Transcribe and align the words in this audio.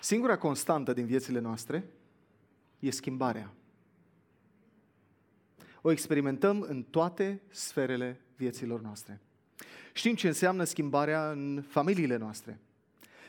Singura 0.00 0.38
constantă 0.38 0.92
din 0.92 1.06
viețile 1.06 1.38
noastre 1.38 1.84
e 2.78 2.90
schimbarea. 2.90 3.52
O 5.82 5.90
experimentăm 5.90 6.60
în 6.60 6.82
toate 6.82 7.40
sferele 7.50 8.20
vieților 8.36 8.80
noastre. 8.80 9.20
Știm 9.92 10.14
ce 10.14 10.26
înseamnă 10.26 10.64
schimbarea 10.64 11.30
în 11.30 11.64
familiile 11.68 12.16
noastre. 12.16 12.58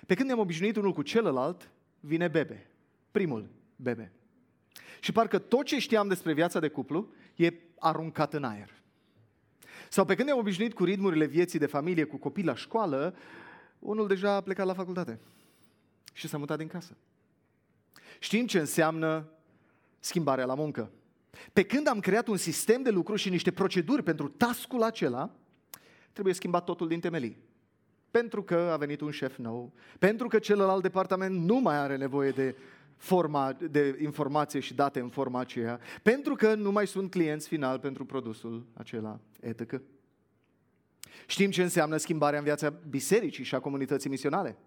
Pe 0.06 0.16
când 0.16 0.28
ne-am 0.28 0.40
obișnuit 0.40 0.76
unul 0.76 0.94
cu 0.94 1.02
celălalt, 1.02 1.70
vine 2.00 2.28
bebe. 2.28 2.68
Primul 3.12 3.50
bebe. 3.76 4.12
Și 5.00 5.12
parcă 5.12 5.40
tot 5.40 5.66
ce 5.66 5.80
știam 5.80 6.08
despre 6.08 6.34
viața 6.34 6.60
de 6.60 6.68
cuplu 6.68 7.14
e 7.36 7.54
aruncat 7.80 8.34
în 8.34 8.44
aer. 8.44 8.70
Sau 9.90 10.06
pe 10.06 10.16
când 10.16 10.28
ne-am 10.28 10.40
obișnuit 10.40 10.74
cu 10.74 10.84
ritmurile 10.84 11.26
vieții 11.26 11.60
de 11.60 11.66
familie, 11.66 12.04
cu 12.04 12.18
copii 12.18 12.44
la 12.44 12.56
școală, 12.56 13.16
unul 13.80 14.08
deja 14.08 14.32
a 14.32 14.42
plecat 14.42 14.66
la 14.66 14.74
facultate 14.74 15.20
și 16.12 16.28
s-a 16.28 16.38
mutat 16.38 16.58
din 16.58 16.68
casă. 16.68 16.98
Știm 18.20 18.48
ce 18.48 18.60
înseamnă 18.60 19.30
schimbarea 20.00 20.46
la 20.46 20.54
muncă. 20.54 20.92
Pe 21.54 21.64
când 21.64 21.88
am 21.88 22.00
creat 22.00 22.28
un 22.28 22.38
sistem 22.38 22.82
de 22.82 22.90
lucru 22.90 23.16
și 23.16 23.30
niște 23.30 23.52
proceduri 23.52 24.04
pentru 24.04 24.28
tascul 24.28 24.84
acela, 24.84 25.36
trebuie 26.14 26.34
schimbat 26.34 26.64
totul 26.64 26.88
din 26.88 27.00
temelii. 27.00 27.38
Pentru 28.12 28.44
că 28.44 28.56
a 28.56 28.78
venit 28.78 29.02
un 29.02 29.12
șef 29.12 29.38
nou, 29.38 29.74
pentru 30.00 30.28
că 30.28 30.40
celălalt 30.40 30.82
departament 30.82 31.40
nu 31.40 31.60
mai 31.60 31.76
are 31.76 31.98
nevoie 31.98 32.32
de, 32.32 32.56
forma, 32.96 33.54
de 33.54 33.98
informație 34.02 34.60
și 34.60 34.74
date 34.74 35.00
în 35.00 35.10
forma 35.10 35.40
aceea, 35.40 35.80
pentru 36.02 36.36
că 36.36 36.56
nu 36.56 36.72
mai 36.72 36.88
sunt 36.88 37.10
clienți 37.10 37.48
final 37.48 37.80
pentru 37.80 38.06
produsul 38.06 38.66
acela, 38.74 39.20
etc. 39.40 39.82
Știm 41.28 41.52
ce 41.52 41.62
înseamnă 41.62 41.98
schimbarea 41.98 42.40
în 42.40 42.46
viața 42.46 42.74
bisericii 42.90 43.44
și 43.44 43.56
a 43.56 43.60
comunității 43.60 44.10
misionale. 44.10 44.58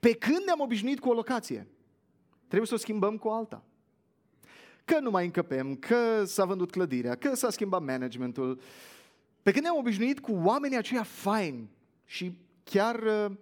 Pe 0.00 0.12
când 0.12 0.42
ne-am 0.44 0.60
obișnuit 0.60 1.00
cu 1.00 1.08
o 1.08 1.12
locație, 1.12 1.66
trebuie 2.46 2.68
să 2.68 2.74
o 2.74 2.78
schimbăm 2.78 3.16
cu 3.16 3.28
alta. 3.28 3.64
Că 4.84 4.98
nu 4.98 5.10
mai 5.10 5.24
încăpem, 5.24 5.76
că 5.76 6.24
s-a 6.24 6.44
vândut 6.44 6.70
clădirea, 6.70 7.14
că 7.14 7.34
s-a 7.34 7.50
schimbat 7.50 7.82
managementul. 7.82 8.60
Pe 9.42 9.50
când 9.50 9.64
ne-am 9.64 9.76
obișnuit 9.76 10.20
cu 10.20 10.32
oamenii 10.32 10.76
aceia 10.76 11.02
faini 11.02 11.70
și 12.04 12.38
chiar 12.64 13.02
uh, 13.02 13.36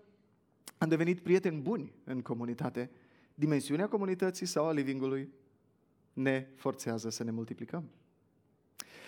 am 0.79 0.89
devenit 0.89 1.21
prieteni 1.21 1.61
buni 1.61 1.93
în 2.05 2.23
comunitate, 2.23 2.91
dimensiunea 3.35 3.89
comunității 3.89 4.47
sau 4.47 4.67
a 4.67 4.73
livingului 4.73 5.29
ne 6.13 6.47
forțează 6.55 7.11
să 7.11 7.25
ne 7.25 7.31
multiplicăm. 7.31 7.91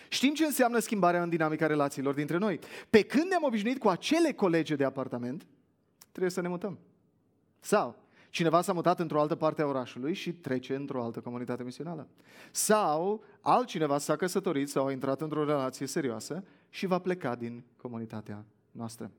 Știm 0.08 0.34
ce 0.34 0.44
înseamnă 0.44 0.78
schimbarea 0.78 1.22
în 1.22 1.28
dinamica 1.28 1.66
relațiilor 1.66 2.14
dintre 2.14 2.36
noi. 2.36 2.58
Pe 2.90 3.02
când 3.02 3.28
ne-am 3.28 3.42
obișnuit 3.42 3.78
cu 3.78 3.88
acele 3.88 4.32
colege 4.32 4.76
de 4.76 4.84
apartament, 4.84 5.46
trebuie 6.10 6.30
să 6.30 6.40
ne 6.40 6.48
mutăm. 6.48 6.78
Sau 7.60 7.96
cineva 8.30 8.60
s-a 8.60 8.72
mutat 8.72 9.00
într-o 9.00 9.20
altă 9.20 9.34
parte 9.34 9.62
a 9.62 9.66
orașului 9.66 10.14
și 10.14 10.32
trece 10.32 10.74
într-o 10.74 11.02
altă 11.02 11.20
comunitate 11.20 11.62
misională. 11.62 12.08
Sau 12.50 13.24
altcineva 13.40 13.98
s-a 13.98 14.16
căsătorit 14.16 14.68
sau 14.68 14.86
a 14.86 14.92
intrat 14.92 15.20
într-o 15.20 15.44
relație 15.44 15.86
serioasă 15.86 16.44
și 16.70 16.86
va 16.86 16.98
pleca 16.98 17.34
din 17.34 17.64
comunitatea 17.76 18.44
noastră. 18.70 19.10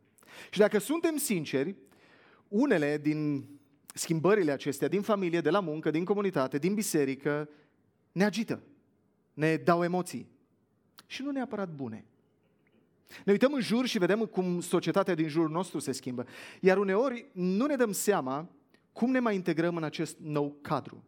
Și 0.52 0.60
dacă 0.60 0.78
suntem 0.78 1.18
sinceri, 1.18 1.76
unele 2.48 2.98
din 2.98 3.50
schimbările 3.94 4.52
acestea 4.52 4.88
din 4.88 5.02
familie, 5.02 5.42
de 5.42 5.50
la 5.50 5.60
muncă, 5.60 5.92
din 5.92 6.06
comunitate, 6.06 6.58
din 6.58 6.74
biserică, 6.74 7.50
ne 8.12 8.24
agită, 8.24 8.64
ne 9.34 9.56
dau 9.56 9.84
emoții 9.84 10.30
și 11.06 11.22
nu 11.22 11.32
neapărat 11.32 11.70
bune. 11.70 12.06
Ne 13.26 13.32
uităm 13.32 13.54
în 13.54 13.62
jur 13.62 13.86
și 13.86 13.98
vedem 13.98 14.26
cum 14.26 14.62
societatea 14.62 15.16
din 15.16 15.28
jurul 15.28 15.50
nostru 15.50 15.80
se 15.80 15.92
schimbă. 15.92 16.26
Iar 16.62 16.78
uneori 16.78 17.26
nu 17.34 17.66
ne 17.66 17.76
dăm 17.76 17.92
seama 17.92 18.50
cum 18.94 19.12
ne 19.12 19.20
mai 19.20 19.36
integrăm 19.36 19.76
în 19.76 19.84
acest 19.84 20.18
nou 20.20 20.58
cadru. 20.62 21.04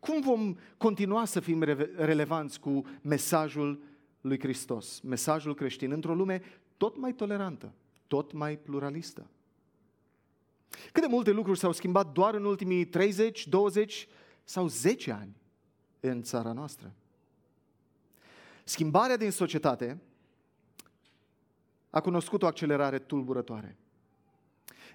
Cum 0.00 0.20
vom 0.20 0.56
continua 0.76 1.24
să 1.24 1.40
fim 1.40 1.62
relevanți 1.96 2.60
cu 2.60 2.84
mesajul 3.02 3.82
lui 4.20 4.38
Hristos, 4.38 5.00
mesajul 5.00 5.54
creștin, 5.54 5.90
într-o 5.90 6.14
lume 6.14 6.42
tot 6.76 6.96
mai 6.96 7.12
tolerantă, 7.12 7.72
tot 8.06 8.32
mai 8.32 8.58
pluralistă. 8.58 9.30
Cât 10.92 11.02
de 11.02 11.08
multe 11.08 11.30
lucruri 11.30 11.58
s-au 11.58 11.72
schimbat 11.72 12.12
doar 12.12 12.34
în 12.34 12.44
ultimii 12.44 12.84
30, 12.84 13.46
20 13.46 14.08
sau 14.44 14.68
10 14.68 15.12
ani 15.12 15.36
în 16.00 16.22
țara 16.22 16.52
noastră. 16.52 16.92
Schimbarea 18.64 19.16
din 19.16 19.30
societate 19.30 20.00
a 21.90 22.00
cunoscut 22.00 22.42
o 22.42 22.46
accelerare 22.46 22.98
tulburătoare. 22.98 23.76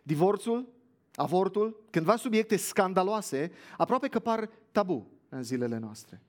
Divorțul, 0.04 0.68
avortul, 1.16 1.84
cândva 1.90 2.16
subiecte 2.16 2.56
scandaloase, 2.56 3.52
aproape 3.78 4.08
că 4.08 4.20
par 4.20 4.50
tabu 4.72 5.12
în 5.30 5.44
zilele 5.44 5.78
noastre. 5.78 6.22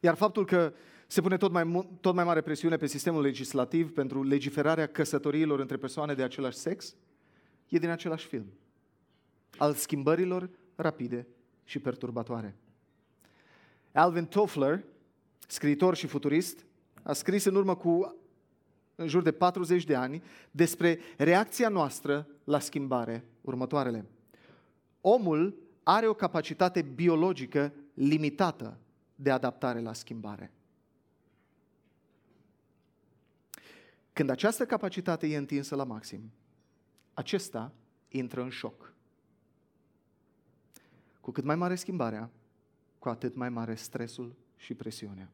Iar 0.00 0.14
faptul 0.14 0.44
că 0.44 0.72
se 1.06 1.20
pune 1.20 1.36
tot 1.36 1.52
mai, 1.52 1.88
tot 2.00 2.14
mai 2.14 2.24
mare 2.24 2.40
presiune 2.40 2.76
pe 2.76 2.86
sistemul 2.86 3.22
legislativ 3.22 3.92
pentru 3.92 4.22
legiferarea 4.22 4.86
căsătoriilor 4.86 5.60
între 5.60 5.76
persoane 5.76 6.14
de 6.14 6.22
același 6.22 6.56
sex, 6.56 6.94
e 7.68 7.78
din 7.78 7.88
același 7.88 8.26
film. 8.26 8.46
Al 9.56 9.74
schimbărilor 9.74 10.50
rapide 10.74 11.26
și 11.64 11.78
perturbatoare. 11.78 12.56
Alvin 13.92 14.26
Toffler, 14.26 14.84
scriitor 15.46 15.94
și 15.94 16.06
futurist, 16.06 16.64
a 17.02 17.12
scris 17.12 17.44
în 17.44 17.54
urmă 17.54 17.76
cu 17.76 18.16
în 19.00 19.08
jur 19.08 19.22
de 19.22 19.32
40 19.32 19.84
de 19.84 19.94
ani 19.94 20.22
despre 20.50 20.98
reacția 21.16 21.68
noastră 21.68 22.26
la 22.44 22.58
schimbare 22.58 23.24
următoarele. 23.40 24.04
Omul 25.00 25.58
are 25.82 26.06
o 26.06 26.14
capacitate 26.14 26.82
biologică 26.82 27.72
limitată 27.94 28.78
de 29.14 29.30
adaptare 29.30 29.80
la 29.80 29.92
schimbare. 29.92 30.52
Când 34.12 34.30
această 34.30 34.66
capacitate 34.66 35.26
e 35.26 35.36
întinsă 35.36 35.74
la 35.74 35.84
maxim, 35.84 36.32
acesta 37.14 37.72
intră 38.08 38.42
în 38.42 38.50
șoc. 38.50 38.94
Cu 41.20 41.30
cât 41.30 41.44
mai 41.44 41.56
mare 41.56 41.74
schimbarea, 41.74 42.30
cu 42.98 43.08
atât 43.08 43.34
mai 43.34 43.48
mare 43.48 43.74
stresul 43.74 44.34
și 44.56 44.74
presiunea. 44.74 45.28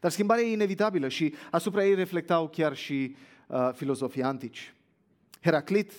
Dar 0.00 0.10
schimbarea 0.10 0.44
e 0.44 0.52
inevitabilă 0.52 1.08
și 1.08 1.34
asupra 1.50 1.84
ei 1.84 1.94
reflectau 1.94 2.48
chiar 2.48 2.76
și 2.76 3.16
uh, 3.46 3.70
filozofii 3.72 4.22
antici. 4.22 4.74
Heraclit, 5.40 5.92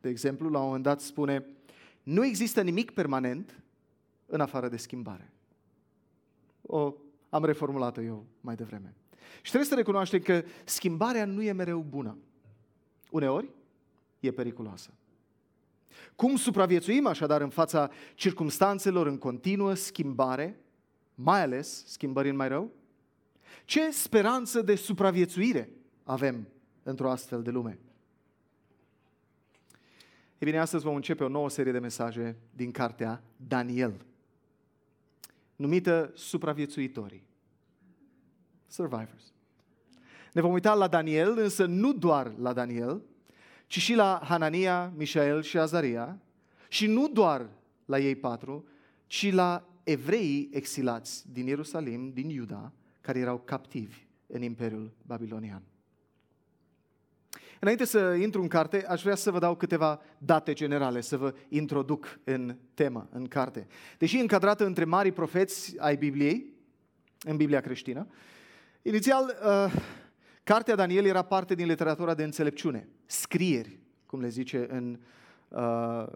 de 0.00 0.08
exemplu, 0.08 0.48
la 0.48 0.58
un 0.58 0.64
moment 0.64 0.82
dat 0.82 1.00
spune 1.00 1.46
nu 2.02 2.24
există 2.24 2.62
nimic 2.62 2.90
permanent 2.90 3.62
în 4.26 4.40
afară 4.40 4.68
de 4.68 4.76
schimbare. 4.76 5.32
O 6.62 6.94
am 7.28 7.44
reformulat-o 7.44 8.02
eu 8.02 8.26
mai 8.40 8.54
devreme. 8.54 8.94
Și 9.42 9.50
trebuie 9.50 9.70
să 9.70 9.74
recunoaștem 9.74 10.20
că 10.20 10.44
schimbarea 10.64 11.24
nu 11.24 11.42
e 11.42 11.52
mereu 11.52 11.80
bună. 11.88 12.18
Uneori 13.10 13.48
e 14.20 14.30
periculoasă. 14.32 14.90
Cum 16.16 16.36
supraviețuim 16.36 17.06
așadar 17.06 17.40
în 17.40 17.50
fața 17.50 17.90
circumstanțelor 18.14 19.06
în 19.06 19.18
continuă 19.18 19.74
schimbare, 19.74 20.60
mai 21.14 21.42
ales 21.42 21.84
schimbări 21.86 22.28
în 22.28 22.36
mai 22.36 22.48
rău? 22.48 22.72
Ce 23.64 23.90
speranță 23.90 24.62
de 24.62 24.74
supraviețuire 24.74 25.70
avem 26.04 26.48
într-o 26.82 27.10
astfel 27.10 27.42
de 27.42 27.50
lume? 27.50 27.78
E 30.38 30.44
bine, 30.44 30.58
astăzi 30.58 30.84
vom 30.84 30.94
începe 30.94 31.24
o 31.24 31.28
nouă 31.28 31.50
serie 31.50 31.72
de 31.72 31.78
mesaje 31.78 32.36
din 32.50 32.70
cartea 32.70 33.22
Daniel, 33.36 34.06
numită 35.56 36.12
Supraviețuitorii. 36.14 37.26
Survivors. 38.66 39.32
Ne 40.32 40.40
vom 40.40 40.52
uita 40.52 40.74
la 40.74 40.88
Daniel, 40.88 41.38
însă 41.38 41.66
nu 41.66 41.92
doar 41.92 42.32
la 42.38 42.52
Daniel, 42.52 43.02
ci 43.66 43.78
și 43.78 43.94
la 43.94 44.20
Hanania, 44.24 44.92
Mișael 44.96 45.42
și 45.42 45.58
Azaria, 45.58 46.18
și 46.68 46.86
nu 46.86 47.08
doar 47.08 47.50
la 47.84 47.98
ei 47.98 48.16
patru, 48.16 48.66
ci 49.06 49.32
la 49.32 49.68
evreii 49.84 50.48
exilați 50.52 51.32
din 51.32 51.46
Ierusalim, 51.46 52.10
din 52.12 52.28
Iuda, 52.28 52.72
care 53.08 53.20
erau 53.20 53.38
captivi 53.38 54.06
în 54.26 54.42
Imperiul 54.42 54.92
Babilonian. 55.06 55.62
Înainte 57.60 57.84
să 57.84 58.14
intru 58.20 58.40
în 58.40 58.48
carte, 58.48 58.86
aș 58.86 59.02
vrea 59.02 59.14
să 59.14 59.30
vă 59.30 59.38
dau 59.38 59.56
câteva 59.56 60.00
date 60.18 60.52
generale, 60.52 61.00
să 61.00 61.16
vă 61.16 61.34
introduc 61.48 62.18
în 62.24 62.56
temă, 62.74 63.08
în 63.12 63.28
carte. 63.28 63.66
Deși 63.98 64.16
încadrată 64.16 64.66
între 64.66 64.84
marii 64.84 65.12
profeți 65.12 65.74
ai 65.78 65.96
Bibliei, 65.96 66.54
în 67.22 67.36
Biblia 67.36 67.60
creștină, 67.60 68.06
inițial, 68.82 69.38
uh, 69.44 69.82
cartea 70.42 70.74
Daniel 70.74 71.04
era 71.04 71.22
parte 71.22 71.54
din 71.54 71.66
literatura 71.66 72.14
de 72.14 72.24
înțelepciune, 72.24 72.88
scrieri, 73.06 73.78
cum 74.06 74.20
le 74.20 74.28
zice 74.28 74.66
în 74.70 74.98
uh, 75.48 76.06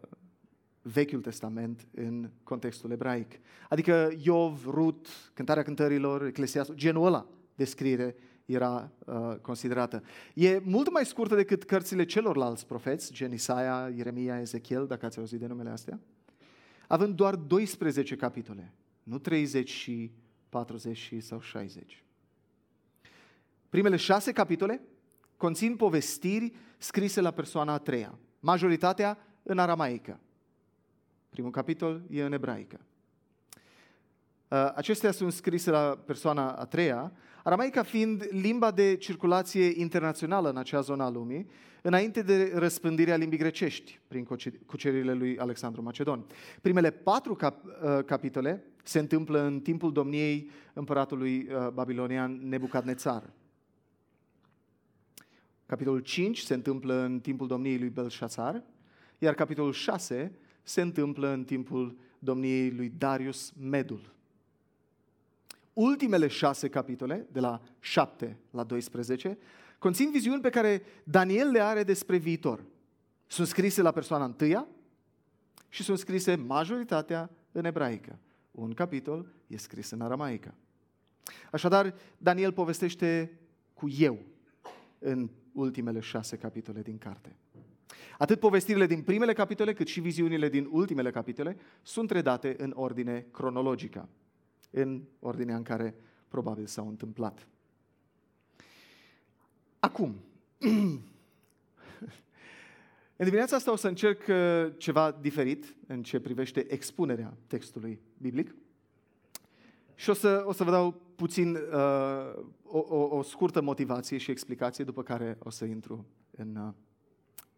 Vechiul 0.83 1.21
Testament 1.21 1.87
în 1.95 2.31
contextul 2.43 2.91
ebraic. 2.91 3.33
Adică 3.69 4.13
Iov, 4.23 4.67
Rut, 4.67 5.07
Cântarea 5.35 5.63
Cântărilor, 5.63 6.27
Eclesiastul, 6.27 6.75
genul 6.75 7.07
ăla 7.07 7.27
de 7.55 7.65
scriere 7.65 8.17
era 8.45 8.93
uh, 9.05 9.37
considerată. 9.41 10.03
E 10.35 10.61
mult 10.65 10.91
mai 10.91 11.05
scurtă 11.05 11.35
decât 11.35 11.65
cărțile 11.65 12.05
celorlalți 12.05 12.67
profeți, 12.67 13.13
gen 13.13 13.33
Isaia, 13.33 13.93
Ieremia, 13.97 14.41
Ezechiel, 14.41 14.87
dacă 14.87 15.07
ați 15.07 15.19
auzit 15.19 15.39
de 15.39 15.47
numele 15.47 15.71
astea, 15.71 16.01
având 16.87 17.15
doar 17.15 17.35
12 17.35 18.17
capitole, 18.17 18.73
nu 19.03 19.19
30 19.19 19.71
și 19.71 20.13
40 20.49 21.15
sau 21.19 21.41
60. 21.41 22.05
Primele 23.69 23.97
șase 23.97 24.33
capitole 24.33 24.83
conțin 25.37 25.77
povestiri 25.77 26.53
scrise 26.79 27.21
la 27.21 27.31
persoana 27.31 27.73
a 27.73 27.79
treia, 27.79 28.19
majoritatea 28.41 29.19
în 29.43 29.59
aramaică. 29.59 30.21
Primul 31.33 31.51
capitol 31.51 32.03
e 32.11 32.23
în 32.23 32.33
ebraică. 32.33 32.81
Uh, 34.49 34.73
acestea 34.75 35.11
sunt 35.11 35.33
scrise 35.33 35.71
la 35.71 35.99
persoana 36.07 36.53
a 36.53 36.65
treia, 36.65 37.13
aramaica 37.45 37.83
fiind 37.83 38.29
limba 38.31 38.71
de 38.71 38.97
circulație 38.97 39.81
internațională 39.81 40.49
în 40.51 40.57
acea 40.57 40.81
zonă 40.81 41.03
a 41.03 41.11
lumii, 41.11 41.49
înainte 41.83 42.23
de 42.23 42.53
răspândirea 42.55 43.17
limbii 43.17 43.39
grecești 43.39 44.01
prin 44.09 44.27
cuceririle 44.67 45.13
lui 45.13 45.39
Alexandru 45.39 45.83
Macedon. 45.83 46.27
Primele 46.61 46.91
patru 46.91 47.35
cap- 47.35 47.65
uh, 47.65 48.05
capitole 48.05 48.65
se 48.83 48.99
întâmplă 48.99 49.43
în 49.43 49.61
timpul 49.61 49.93
domniei 49.93 50.51
împăratului 50.73 51.49
uh, 51.51 51.69
babilonian 51.69 52.49
Nebucadnețar. 52.49 53.33
Capitolul 55.67 56.01
5 56.01 56.39
se 56.39 56.55
întâmplă 56.55 56.95
în 56.95 57.21
timpul 57.21 57.47
domniei 57.47 57.79
lui 57.79 57.89
Belshazzar, 57.89 58.63
iar 59.19 59.35
capitolul 59.35 59.73
6 59.73 60.33
se 60.63 60.81
întâmplă 60.81 61.29
în 61.29 61.45
timpul 61.45 61.99
domniei 62.19 62.71
lui 62.71 62.93
Darius 62.99 63.53
Medul. 63.61 64.13
Ultimele 65.73 66.27
șase 66.27 66.69
capitole, 66.69 67.27
de 67.33 67.41
la 67.41 67.63
7 67.81 68.39
la 68.51 68.65
12, 68.65 69.39
conțin 69.79 70.11
viziuni 70.11 70.41
pe 70.41 70.51
care 70.51 70.83
Daniel 71.05 71.51
le 71.51 71.61
are 71.61 71.83
despre 71.83 72.17
viitor. 72.17 72.65
Sunt 73.27 73.47
scrise 73.47 73.83
la 73.83 73.91
persoana 73.91 74.25
întâia 74.25 74.67
și 75.69 75.83
sunt 75.83 75.99
scrise 75.99 76.35
majoritatea 76.35 77.31
în 77.53 77.65
ebraică. 77.65 78.19
Un 78.51 78.73
capitol 78.73 79.27
e 79.47 79.57
scris 79.57 79.91
în 79.91 80.01
aramaică. 80.01 80.55
Așadar, 81.51 81.95
Daniel 82.19 82.53
povestește 82.53 83.39
cu 83.75 83.89
eu 83.89 84.19
în 84.99 85.31
ultimele 85.53 86.01
șase 86.01 86.37
capitole 86.37 86.83
din 86.83 86.99
carte. 86.99 87.37
Atât 88.19 88.41
povestirile 88.41 88.87
din 88.87 89.03
primele 89.03 89.33
capitole, 89.33 89.73
cât 89.73 89.87
și 89.87 90.01
viziunile 90.01 90.49
din 90.49 90.69
ultimele 90.71 91.11
capitole 91.11 91.57
sunt 91.83 92.11
redate 92.11 92.55
în 92.59 92.73
ordine 92.75 93.27
cronologică, 93.31 94.09
în 94.71 95.03
ordinea 95.19 95.57
în 95.57 95.63
care 95.63 95.95
probabil 96.29 96.67
s-au 96.67 96.89
întâmplat. 96.89 97.47
Acum, 99.79 100.15
în 103.17 103.25
dimineața 103.25 103.57
asta 103.57 103.73
o 103.73 103.77
să 103.77 103.89
încerc 103.89 104.23
uh, 104.29 104.73
ceva 104.77 105.19
diferit 105.21 105.77
în 105.87 106.03
ce 106.03 106.21
privește 106.21 106.73
expunerea 106.73 107.37
textului 107.47 108.01
biblic 108.19 108.55
și 109.95 110.11
o 110.11 110.13
să, 110.13 110.43
o 110.47 110.53
să 110.53 110.65
vă 110.65 110.71
dau 110.71 111.01
puțin 111.15 111.55
uh, 111.55 112.45
o, 112.65 112.79
o, 112.79 113.17
o 113.17 113.23
scurtă 113.23 113.61
motivație 113.61 114.19
și 114.19 114.31
explicație, 114.31 114.85
după 114.85 115.03
care 115.03 115.37
o 115.39 115.51
să 115.51 115.65
intru 115.65 116.07
în 116.31 116.57
uh, 116.57 116.73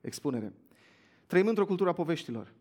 expunere. 0.04 0.52
Trăim 1.26 1.46
într-o 1.46 1.66
cultură 1.66 1.90
a 1.90 1.92
poveștilor. 1.92 2.52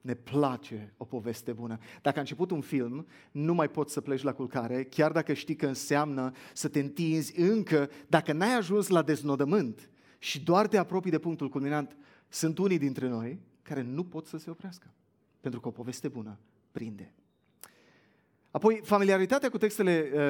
Ne 0.00 0.14
place 0.14 0.94
o 0.96 1.04
poveste 1.04 1.52
bună. 1.52 1.78
Dacă 2.02 2.16
a 2.16 2.20
început 2.20 2.50
un 2.50 2.60
film, 2.60 3.06
nu 3.30 3.54
mai 3.54 3.68
poți 3.68 3.92
să 3.92 4.00
pleci 4.00 4.22
la 4.22 4.32
culcare, 4.32 4.84
chiar 4.84 5.12
dacă 5.12 5.32
știi 5.32 5.56
că 5.56 5.66
înseamnă 5.66 6.32
să 6.52 6.68
te 6.68 6.80
întinzi 6.80 7.40
încă, 7.40 7.90
dacă 8.08 8.32
n-ai 8.32 8.54
ajuns 8.54 8.88
la 8.88 9.02
deznodământ 9.02 9.90
și 10.18 10.40
doar 10.40 10.66
te 10.66 10.76
apropii 10.76 11.10
de 11.10 11.18
punctul 11.18 11.48
culminant, 11.48 11.96
sunt 12.28 12.58
unii 12.58 12.78
dintre 12.78 13.08
noi 13.08 13.40
care 13.62 13.82
nu 13.82 14.04
pot 14.04 14.26
să 14.26 14.38
se 14.38 14.50
oprească. 14.50 14.94
Pentru 15.40 15.60
că 15.60 15.68
o 15.68 15.70
poveste 15.70 16.08
bună 16.08 16.38
prinde. 16.72 17.12
Apoi, 18.50 18.80
familiaritatea 18.84 19.50
cu 19.50 19.58
textele 19.58 20.10
uh, 20.14 20.20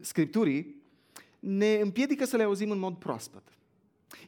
Scripturii 0.00 0.82
ne 1.38 1.74
împiedică 1.74 2.24
să 2.24 2.36
le 2.36 2.42
auzim 2.42 2.70
în 2.70 2.78
mod 2.78 2.96
proaspăt. 2.96 3.42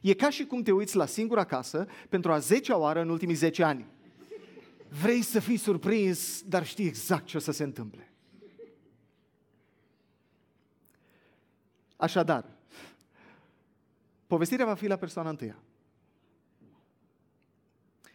E 0.01 0.13
ca 0.13 0.29
și 0.29 0.45
cum 0.45 0.61
te 0.61 0.71
uiți 0.71 0.95
la 0.95 1.05
singura 1.05 1.43
casă 1.43 1.87
pentru 2.09 2.31
a 2.31 2.39
zecea 2.39 2.77
oară 2.77 3.01
în 3.01 3.09
ultimii 3.09 3.35
zece 3.35 3.63
ani. 3.63 3.85
Vrei 5.01 5.21
să 5.21 5.39
fii 5.39 5.57
surprins, 5.57 6.41
dar 6.41 6.65
știi 6.65 6.85
exact 6.85 7.25
ce 7.25 7.37
o 7.37 7.39
să 7.39 7.51
se 7.51 7.63
întâmple. 7.63 8.11
Așadar, 11.95 12.45
povestirea 14.27 14.65
va 14.65 14.73
fi 14.73 14.87
la 14.87 14.95
persoana 14.95 15.29
întâia. 15.29 15.59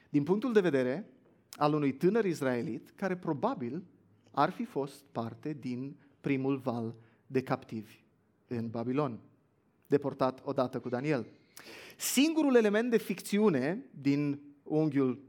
Din 0.09 0.23
punctul 0.23 0.53
de 0.53 0.61
vedere 0.61 1.11
al 1.51 1.75
unui 1.75 1.93
tânăr 1.93 2.25
izraelit 2.25 2.91
care 2.95 3.17
probabil 3.17 3.83
ar 4.31 4.51
fi 4.51 4.65
fost 4.65 5.05
parte 5.13 5.53
din 5.53 5.97
primul 6.21 6.57
val 6.57 6.95
de 7.27 7.43
captivi 7.43 8.03
în 8.47 8.69
Babilon, 8.69 9.19
deportat 9.87 10.41
odată 10.45 10.81
cu 10.81 10.89
Daniel. 10.89 11.27
Singurul 11.97 12.55
element 12.55 12.91
de 12.91 12.97
ficțiune 12.97 13.85
din 14.01 14.41
unghiul 14.63 15.23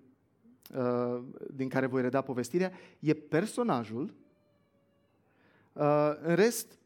uh, 0.75 1.23
din 1.53 1.69
care 1.69 1.85
voi 1.85 2.01
reda 2.01 2.21
povestirea 2.21 2.71
e 2.99 3.13
personajul. 3.13 4.13
Uh, 5.73 6.11
în 6.21 6.35
rest, 6.35 6.79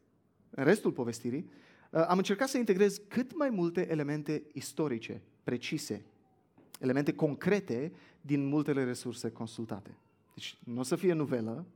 în 0.50 0.64
restul 0.64 0.92
povestirii, 0.92 1.50
uh, 1.90 2.04
am 2.08 2.16
încercat 2.16 2.48
să 2.48 2.58
integrez 2.58 3.00
cât 3.08 3.36
mai 3.36 3.50
multe 3.50 3.90
elemente 3.90 4.42
istorice, 4.52 5.22
precise, 5.44 6.04
elemente 6.80 7.14
concrete 7.14 7.92
din 8.20 8.46
multele 8.46 8.84
resurse 8.84 9.30
consultate. 9.30 9.96
Deci 10.34 10.58
nu 10.64 10.80
o 10.80 10.82
să 10.82 10.96
fie 10.96 11.12
novelă, 11.12 11.66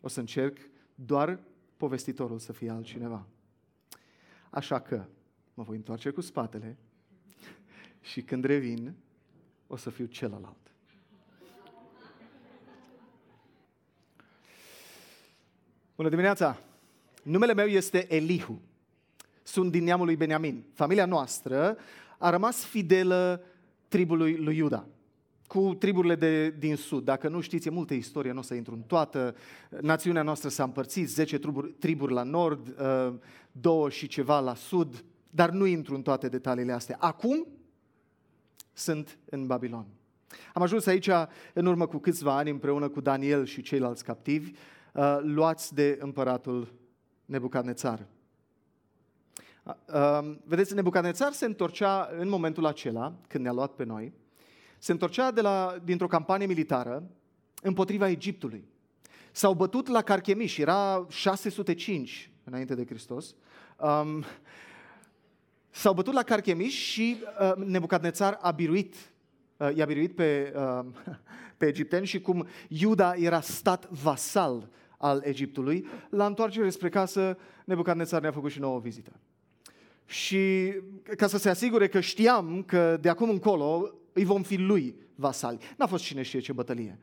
o 0.00 0.08
să 0.08 0.20
încerc 0.20 0.58
doar 0.94 1.40
povestitorul 1.76 2.38
să 2.38 2.52
fie 2.52 2.70
altcineva. 2.70 3.26
Așa 4.50 4.80
că 4.80 5.04
mă 5.54 5.62
voi 5.62 5.76
întoarce 5.76 6.10
cu 6.10 6.20
spatele 6.20 6.76
și 8.00 8.22
când 8.22 8.44
revin, 8.44 8.94
o 9.66 9.76
să 9.76 9.90
fiu 9.90 10.04
celălalt. 10.04 10.56
Bună 15.94 16.08
dimineața! 16.08 16.60
Numele 17.22 17.54
meu 17.54 17.66
este 17.66 18.14
Elihu. 18.14 18.60
Sunt 19.42 19.70
din 19.70 19.84
neamul 19.84 20.06
lui 20.06 20.16
Beniamin. 20.16 20.64
Familia 20.74 21.06
noastră 21.06 21.76
a 22.18 22.30
rămas 22.30 22.64
fidelă 22.64 23.44
tribului 23.88 24.36
lui 24.36 24.56
Iuda 24.56 24.86
cu 25.52 25.74
triburile 25.74 26.14
de, 26.14 26.50
din 26.50 26.76
sud. 26.76 27.04
Dacă 27.04 27.28
nu 27.28 27.40
știți, 27.40 27.66
e 27.68 27.70
multă 27.70 27.94
istorie, 27.94 28.32
nu 28.32 28.38
o 28.38 28.42
să 28.42 28.54
intru 28.54 28.74
în 28.74 28.80
toată. 28.80 29.34
Națiunea 29.80 30.22
noastră 30.22 30.48
s-a 30.48 30.62
împărțit, 30.62 31.08
10 31.08 31.38
triburi, 31.38 31.72
triburi 31.72 32.12
la 32.12 32.22
nord, 32.22 32.68
uh, 32.68 33.14
două 33.52 33.90
și 33.90 34.06
ceva 34.06 34.40
la 34.40 34.54
sud, 34.54 35.04
dar 35.34 35.50
nu 35.50 35.66
intru 35.66 35.94
în 35.94 36.02
toate 36.02 36.28
detaliile 36.28 36.72
astea. 36.72 36.96
Acum 37.00 37.46
sunt 38.72 39.18
în 39.24 39.46
Babilon. 39.46 39.86
Am 40.54 40.62
ajuns 40.62 40.86
aici 40.86 41.08
în 41.52 41.66
urmă 41.66 41.86
cu 41.86 41.98
câțiva 41.98 42.36
ani 42.36 42.50
împreună 42.50 42.88
cu 42.88 43.00
Daniel 43.00 43.44
și 43.44 43.62
ceilalți 43.62 44.04
captivi, 44.04 44.50
uh, 44.92 45.18
luați 45.22 45.74
de 45.74 45.98
împăratul 46.00 46.72
Nebucadnețar. 47.24 48.06
Uh, 49.64 50.34
vedeți, 50.44 50.74
Nebucadnețar 50.74 51.32
se 51.32 51.44
întorcea 51.44 52.08
în 52.18 52.28
momentul 52.28 52.66
acela, 52.66 53.14
când 53.28 53.44
ne-a 53.44 53.52
luat 53.52 53.72
pe 53.72 53.84
noi, 53.84 54.12
se 54.78 54.92
întorcea 54.92 55.30
de 55.30 55.40
la, 55.40 55.76
dintr-o 55.84 56.06
campanie 56.06 56.46
militară 56.46 57.10
împotriva 57.62 58.08
Egiptului. 58.08 58.64
S-au 59.32 59.54
bătut 59.54 59.86
la 59.86 60.02
Carchemiș, 60.02 60.58
era 60.58 61.06
605 61.08 62.30
înainte 62.44 62.74
de 62.74 62.84
Hristos. 62.84 63.34
Um, 63.76 64.24
s-au 65.72 65.94
bătut 65.94 66.12
la 66.12 66.22
Carchemiș 66.22 66.74
și 66.74 67.16
uh, 67.40 67.64
Nebucadnețar 67.64 68.38
a 68.40 68.50
biruit, 68.50 68.94
uh, 69.56 69.74
i-a 69.74 69.84
biruit 69.84 70.14
pe, 70.14 70.52
uh, 70.56 70.84
pe 71.58 71.66
egipteni 71.66 72.06
și 72.06 72.20
cum 72.20 72.46
Iuda 72.68 73.14
era 73.14 73.40
stat 73.40 73.88
vasal 73.90 74.68
al 74.98 75.22
Egiptului, 75.24 75.86
la 76.10 76.26
întoarcere 76.26 76.70
spre 76.70 76.88
casă, 76.88 77.38
Nebucadnețar 77.64 78.20
ne-a 78.20 78.32
făcut 78.32 78.50
și 78.50 78.60
nouă 78.60 78.80
vizită. 78.80 79.12
Și 80.06 80.72
ca 81.16 81.26
să 81.26 81.38
se 81.38 81.48
asigure 81.48 81.88
că 81.88 82.00
știam 82.00 82.62
că 82.66 82.96
de 83.00 83.08
acum 83.08 83.30
încolo 83.30 83.94
îi 84.12 84.24
vom 84.24 84.42
fi 84.42 84.56
lui 84.56 84.94
vasali. 85.14 85.58
N-a 85.76 85.86
fost 85.86 86.04
cine 86.04 86.22
știe 86.22 86.40
ce 86.40 86.52
bătălie. 86.52 86.98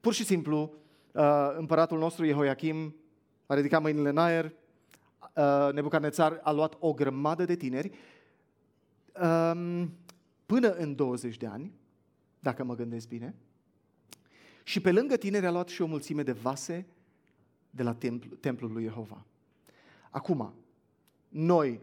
Pur 0.00 0.12
și 0.12 0.24
simplu, 0.24 0.74
uh, 1.12 1.54
împăratul 1.58 1.98
nostru, 1.98 2.24
Jehoiachim, 2.24 2.94
a 3.46 3.54
ridicat 3.54 3.82
mâinile 3.82 4.08
în 4.08 4.18
aer, 4.18 4.52
uh, 5.38 5.72
Nebucadnețar 5.72 6.40
a 6.42 6.50
luat 6.50 6.76
o 6.78 6.92
grămadă 6.92 7.44
de 7.44 7.56
tineri, 7.56 7.90
um, 9.22 9.92
până 10.46 10.72
în 10.72 10.94
20 10.94 11.36
de 11.36 11.46
ani, 11.46 11.72
dacă 12.40 12.64
mă 12.64 12.74
gândesc 12.74 13.08
bine, 13.08 13.34
și 14.62 14.80
pe 14.80 14.92
lângă 14.92 15.16
tineri 15.16 15.46
a 15.46 15.50
luat 15.50 15.68
și 15.68 15.82
o 15.82 15.86
mulțime 15.86 16.22
de 16.22 16.32
vase 16.32 16.86
de 17.70 17.82
la 17.82 17.94
templ- 17.94 18.34
templul 18.40 18.72
lui 18.72 18.82
Jehova. 18.82 19.24
Acum, 20.10 20.52
noi. 21.28 21.80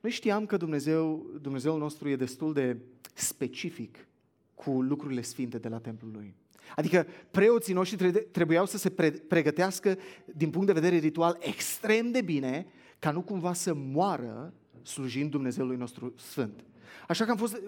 Noi 0.00 0.10
știam 0.10 0.46
că 0.46 0.56
Dumnezeu, 0.56 1.26
Dumnezeul 1.40 1.78
nostru 1.78 2.08
e 2.08 2.16
destul 2.16 2.52
de 2.52 2.76
specific 3.14 4.06
cu 4.54 4.82
lucrurile 4.82 5.20
sfinte 5.20 5.58
de 5.58 5.68
la 5.68 5.78
templul 5.78 6.10
lui. 6.12 6.34
Adică 6.74 7.06
preoții 7.30 7.74
noștri 7.74 8.12
trebuiau 8.12 8.66
să 8.66 8.78
se 8.78 8.90
pregătească 9.28 9.98
din 10.24 10.50
punct 10.50 10.66
de 10.66 10.72
vedere 10.72 10.96
ritual 10.96 11.36
extrem 11.40 12.10
de 12.10 12.20
bine 12.20 12.66
ca 12.98 13.10
nu 13.10 13.22
cumva 13.22 13.52
să 13.52 13.74
moară 13.74 14.52
slujind 14.82 15.30
Dumnezeului 15.30 15.76
nostru 15.76 16.14
sfânt. 16.16 16.64
Așa 17.08 17.24
că 17.24 17.30
am 17.30 17.36
fost, 17.36 17.60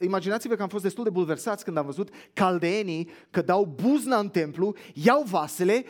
imaginați-vă 0.00 0.54
că 0.54 0.62
am 0.62 0.68
fost 0.68 0.82
destul 0.82 1.04
de 1.04 1.10
bulversați 1.10 1.64
când 1.64 1.76
am 1.76 1.84
văzut 1.84 2.08
caldeenii 2.32 3.08
că 3.30 3.42
dau 3.42 3.64
buzna 3.82 4.18
în 4.18 4.28
templu, 4.28 4.74
iau 4.94 5.22
vasele 5.22 5.84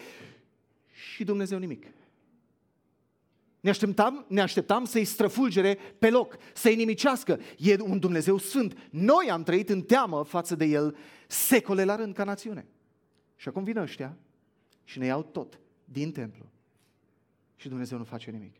și 0.92 1.24
Dumnezeu 1.24 1.58
nimic. 1.58 1.86
Ne 3.62 3.70
așteptam, 3.70 4.24
ne 4.28 4.40
așteptam 4.40 4.84
să-i 4.84 5.04
străfulgere 5.04 5.78
pe 5.98 6.10
loc, 6.10 6.36
să-i 6.54 6.74
nimicească. 6.74 7.40
E 7.58 7.80
un 7.80 7.98
Dumnezeu 7.98 8.38
sfânt. 8.38 8.88
Noi 8.90 9.30
am 9.30 9.42
trăit 9.42 9.68
în 9.68 9.82
teamă 9.82 10.22
față 10.22 10.54
de 10.54 10.64
El 10.64 10.96
secole 11.26 11.84
la 11.84 11.96
rând 11.96 12.14
ca 12.14 12.24
națiune. 12.24 12.66
Și 13.36 13.48
acum 13.48 13.64
vin 13.64 13.76
ăștia 13.76 14.16
și 14.84 14.98
ne 14.98 15.06
iau 15.06 15.22
tot 15.22 15.60
din 15.84 16.12
templu. 16.12 16.50
Și 17.56 17.68
Dumnezeu 17.68 17.98
nu 17.98 18.04
face 18.04 18.30
nimic. 18.30 18.56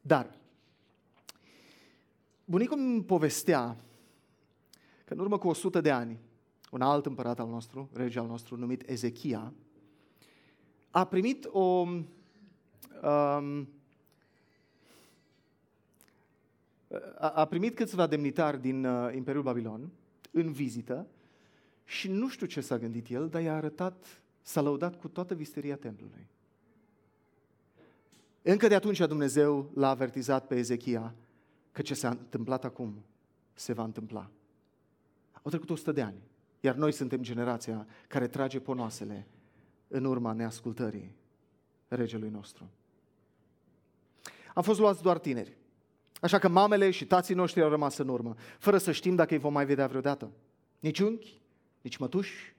Dar, 0.00 0.38
bunicul 2.44 2.78
îmi 2.78 3.04
povestea 3.04 3.76
că 5.04 5.12
în 5.12 5.18
urmă 5.18 5.38
cu 5.38 5.48
100 5.48 5.80
de 5.80 5.90
ani, 5.90 6.18
un 6.70 6.80
alt 6.80 7.06
împărat 7.06 7.40
al 7.40 7.48
nostru, 7.48 7.90
rege 7.92 8.18
al 8.18 8.26
nostru, 8.26 8.56
numit 8.56 8.88
Ezechia, 8.88 9.52
a 10.90 11.04
primit 11.06 11.48
o 11.50 11.86
um, 13.02 13.68
a, 17.18 17.28
a 17.28 17.44
primit 17.44 17.74
câțiva 17.74 18.06
demnitari 18.06 18.60
din 18.60 18.84
uh, 18.84 19.14
Imperiul 19.14 19.42
Babilon 19.42 19.90
în 20.30 20.52
vizită 20.52 21.06
și 21.84 22.08
nu 22.08 22.28
știu 22.28 22.46
ce 22.46 22.60
s-a 22.60 22.78
gândit 22.78 23.08
el, 23.08 23.28
dar 23.28 23.42
i-a 23.42 23.54
arătat, 23.56 24.22
s-a 24.42 24.60
lăudat 24.60 24.96
cu 24.96 25.08
toată 25.08 25.34
visteria 25.34 25.76
templului. 25.76 26.26
Încă 28.42 28.68
de 28.68 28.74
atunci 28.74 28.98
Dumnezeu 28.98 29.70
l-a 29.74 29.88
avertizat 29.88 30.46
pe 30.46 30.54
Ezechia 30.54 31.14
că 31.72 31.82
ce 31.82 31.94
s-a 31.94 32.08
întâmplat 32.08 32.64
acum 32.64 32.94
se 33.54 33.72
va 33.72 33.84
întâmpla. 33.84 34.30
Au 35.42 35.50
trecut 35.50 35.70
100 35.70 35.92
de 35.92 36.02
ani, 36.02 36.22
iar 36.60 36.74
noi 36.74 36.92
suntem 36.92 37.22
generația 37.22 37.86
care 38.08 38.28
trage 38.28 38.60
ponoasele 38.60 39.26
în 39.88 40.04
urma 40.04 40.32
neascultării 40.32 41.14
regelui 41.88 42.28
nostru. 42.28 42.70
Am 44.56 44.62
fost 44.62 44.78
luați 44.78 45.02
doar 45.02 45.18
tineri. 45.18 45.56
Așa 46.20 46.38
că 46.38 46.48
mamele 46.48 46.90
și 46.90 47.06
tații 47.06 47.34
noștri 47.34 47.62
au 47.62 47.68
rămas 47.68 47.96
în 47.96 48.08
urmă, 48.08 48.34
fără 48.58 48.78
să 48.78 48.92
știm 48.92 49.14
dacă 49.14 49.34
îi 49.34 49.40
vom 49.40 49.52
mai 49.52 49.66
vedea 49.66 49.86
vreodată. 49.86 50.30
Nici 50.80 50.98
unchi, 50.98 51.40
nici 51.80 51.96
mătuși, 51.96 52.54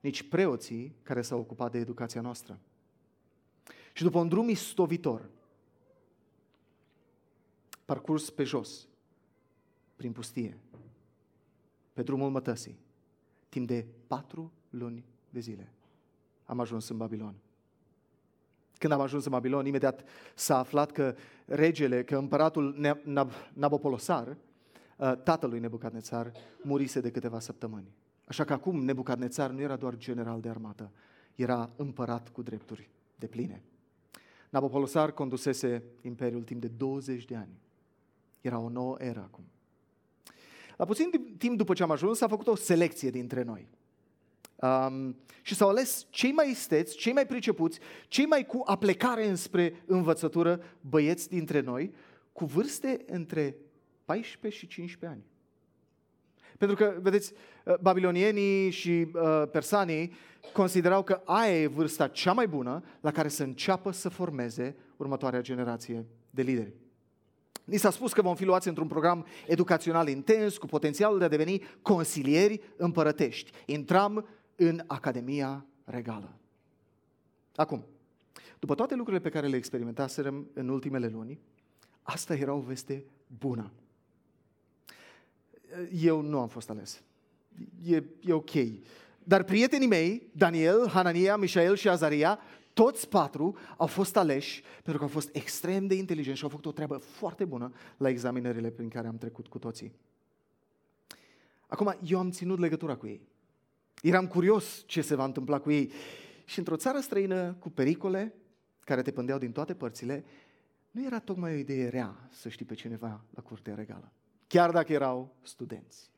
nici 0.00 0.28
preoții 0.28 0.94
care 1.02 1.22
s-au 1.22 1.38
ocupat 1.38 1.72
de 1.72 1.78
educația 1.78 2.20
noastră. 2.20 2.58
Și 3.92 4.02
după 4.02 4.18
un 4.18 4.28
drum 4.28 4.48
istovitor, 4.48 5.30
parcurs 7.84 8.30
pe 8.30 8.44
jos, 8.44 8.86
prin 9.96 10.12
pustie, 10.12 10.58
pe 11.92 12.02
drumul 12.02 12.30
mătăsii, 12.30 12.78
timp 13.48 13.66
de 13.66 13.86
patru 14.06 14.52
luni 14.70 15.04
de 15.30 15.40
zile, 15.40 15.72
am 16.44 16.60
ajuns 16.60 16.88
în 16.88 16.96
Babilon. 16.96 17.34
Când 18.78 18.92
am 18.92 19.00
ajuns 19.00 19.24
în 19.24 19.30
Babilon, 19.30 19.66
imediat 19.66 20.04
s-a 20.34 20.58
aflat 20.58 20.92
că 20.92 21.14
regele, 21.44 22.04
că 22.04 22.16
împăratul 22.16 22.96
Nabopolosar, 23.52 24.36
uh, 24.96 25.12
tatălui 25.22 25.58
Nebucadnețar, 25.58 26.32
murise 26.62 27.00
de 27.00 27.10
câteva 27.10 27.40
săptămâni. 27.40 27.92
Așa 28.24 28.44
că 28.44 28.52
acum 28.52 28.84
Nebucadnețar 28.84 29.50
nu 29.50 29.60
era 29.60 29.76
doar 29.76 29.96
general 29.96 30.40
de 30.40 30.48
armată, 30.48 30.90
era 31.34 31.70
împărat 31.76 32.28
cu 32.28 32.42
drepturi 32.42 32.88
de 33.14 33.26
pline. 33.26 33.62
Nabopolosar 34.50 35.12
condusese 35.12 35.82
imperiul 36.02 36.42
timp 36.42 36.60
de 36.60 36.68
20 36.68 37.24
de 37.24 37.36
ani. 37.36 37.58
Era 38.40 38.58
o 38.58 38.68
nouă 38.68 38.96
eră 38.98 39.20
acum. 39.20 39.44
La 40.76 40.84
puțin 40.84 41.10
timp 41.38 41.56
după 41.56 41.74
ce 41.74 41.82
am 41.82 41.90
ajuns, 41.90 42.18
s-a 42.18 42.28
făcut 42.28 42.46
o 42.46 42.54
selecție 42.54 43.10
dintre 43.10 43.42
noi. 43.42 43.68
Um, 44.60 45.16
și 45.42 45.54
s-au 45.54 45.68
ales 45.68 46.06
cei 46.10 46.32
mai 46.32 46.50
isteți, 46.50 46.96
cei 46.96 47.12
mai 47.12 47.26
pricepuți, 47.26 47.78
cei 48.08 48.26
mai 48.26 48.46
cu 48.46 48.62
aplecare 48.64 49.28
înspre 49.28 49.82
învățătură 49.86 50.60
băieți 50.80 51.28
dintre 51.28 51.60
noi, 51.60 51.94
cu 52.32 52.44
vârste 52.44 53.04
între 53.06 53.56
14 54.04 54.60
și 54.60 54.66
15 54.66 55.18
ani. 55.18 55.26
Pentru 56.58 56.76
că, 56.76 56.98
vedeți, 57.00 57.32
uh, 57.64 57.74
babilonienii 57.80 58.70
și 58.70 58.90
uh, 59.12 59.42
persanii 59.50 60.12
considerau 60.52 61.02
că 61.02 61.20
aia 61.24 61.60
e 61.60 61.66
vârsta 61.66 62.08
cea 62.08 62.32
mai 62.32 62.48
bună 62.48 62.82
la 63.00 63.10
care 63.10 63.28
să 63.28 63.42
înceapă 63.42 63.90
să 63.90 64.08
formeze 64.08 64.76
următoarea 64.96 65.40
generație 65.40 66.06
de 66.30 66.42
lideri. 66.42 66.72
Ni 67.64 67.76
s-a 67.76 67.90
spus 67.90 68.12
că 68.12 68.22
vom 68.22 68.34
fi 68.34 68.44
luați 68.44 68.68
într-un 68.68 68.86
program 68.86 69.26
educațional 69.46 70.08
intens, 70.08 70.56
cu 70.56 70.66
potențialul 70.66 71.18
de 71.18 71.24
a 71.24 71.28
deveni 71.28 71.62
consilieri 71.82 72.60
împărătești. 72.76 73.50
Intram 73.66 74.26
în 74.60 74.82
Academia 74.86 75.66
Regală. 75.84 76.34
Acum, 77.56 77.84
după 78.58 78.74
toate 78.74 78.94
lucrurile 78.94 79.22
pe 79.22 79.28
care 79.28 79.46
le 79.46 79.56
experimentaserăm 79.56 80.48
în 80.52 80.68
ultimele 80.68 81.08
luni, 81.08 81.38
asta 82.02 82.34
era 82.34 82.52
o 82.52 82.60
veste 82.60 83.04
bună. 83.38 83.70
Eu 85.92 86.20
nu 86.20 86.38
am 86.40 86.48
fost 86.48 86.70
ales. 86.70 87.02
E, 87.84 88.02
e 88.20 88.32
ok. 88.32 88.50
Dar 89.24 89.42
prietenii 89.42 89.88
mei, 89.88 90.30
Daniel, 90.32 90.88
Hanania, 90.88 91.36
Mișael 91.36 91.76
și 91.76 91.88
Azaria, 91.88 92.38
toți 92.72 93.08
patru 93.08 93.56
au 93.76 93.86
fost 93.86 94.16
aleși 94.16 94.62
pentru 94.72 94.96
că 94.96 95.02
au 95.02 95.08
fost 95.08 95.34
extrem 95.34 95.86
de 95.86 95.94
inteligenți 95.94 96.38
și 96.38 96.44
au 96.44 96.50
făcut 96.50 96.66
o 96.66 96.72
treabă 96.72 96.96
foarte 96.96 97.44
bună 97.44 97.72
la 97.96 98.08
examinările 98.08 98.70
prin 98.70 98.88
care 98.88 99.06
am 99.06 99.18
trecut 99.18 99.46
cu 99.46 99.58
toții. 99.58 99.92
Acum, 101.66 101.96
eu 102.04 102.18
am 102.18 102.30
ținut 102.30 102.58
legătura 102.58 102.96
cu 102.96 103.06
ei. 103.06 103.20
Eram 104.02 104.26
curios 104.26 104.82
ce 104.86 105.00
se 105.00 105.14
va 105.14 105.24
întâmpla 105.24 105.58
cu 105.58 105.70
ei. 105.70 105.92
Și 106.44 106.58
într-o 106.58 106.76
țară 106.76 107.00
străină 107.00 107.56
cu 107.58 107.70
pericole 107.70 108.34
care 108.80 109.02
te 109.02 109.10
pândeau 109.10 109.38
din 109.38 109.52
toate 109.52 109.74
părțile, 109.74 110.24
nu 110.90 111.04
era 111.04 111.18
tocmai 111.18 111.54
o 111.54 111.58
idee 111.58 111.88
rea 111.88 112.28
să 112.30 112.48
știi 112.48 112.64
pe 112.64 112.74
cineva 112.74 113.24
la 113.30 113.42
curtea 113.42 113.74
regală, 113.74 114.12
chiar 114.46 114.70
dacă 114.70 114.92
erau 114.92 115.36
studenți. 115.42 116.10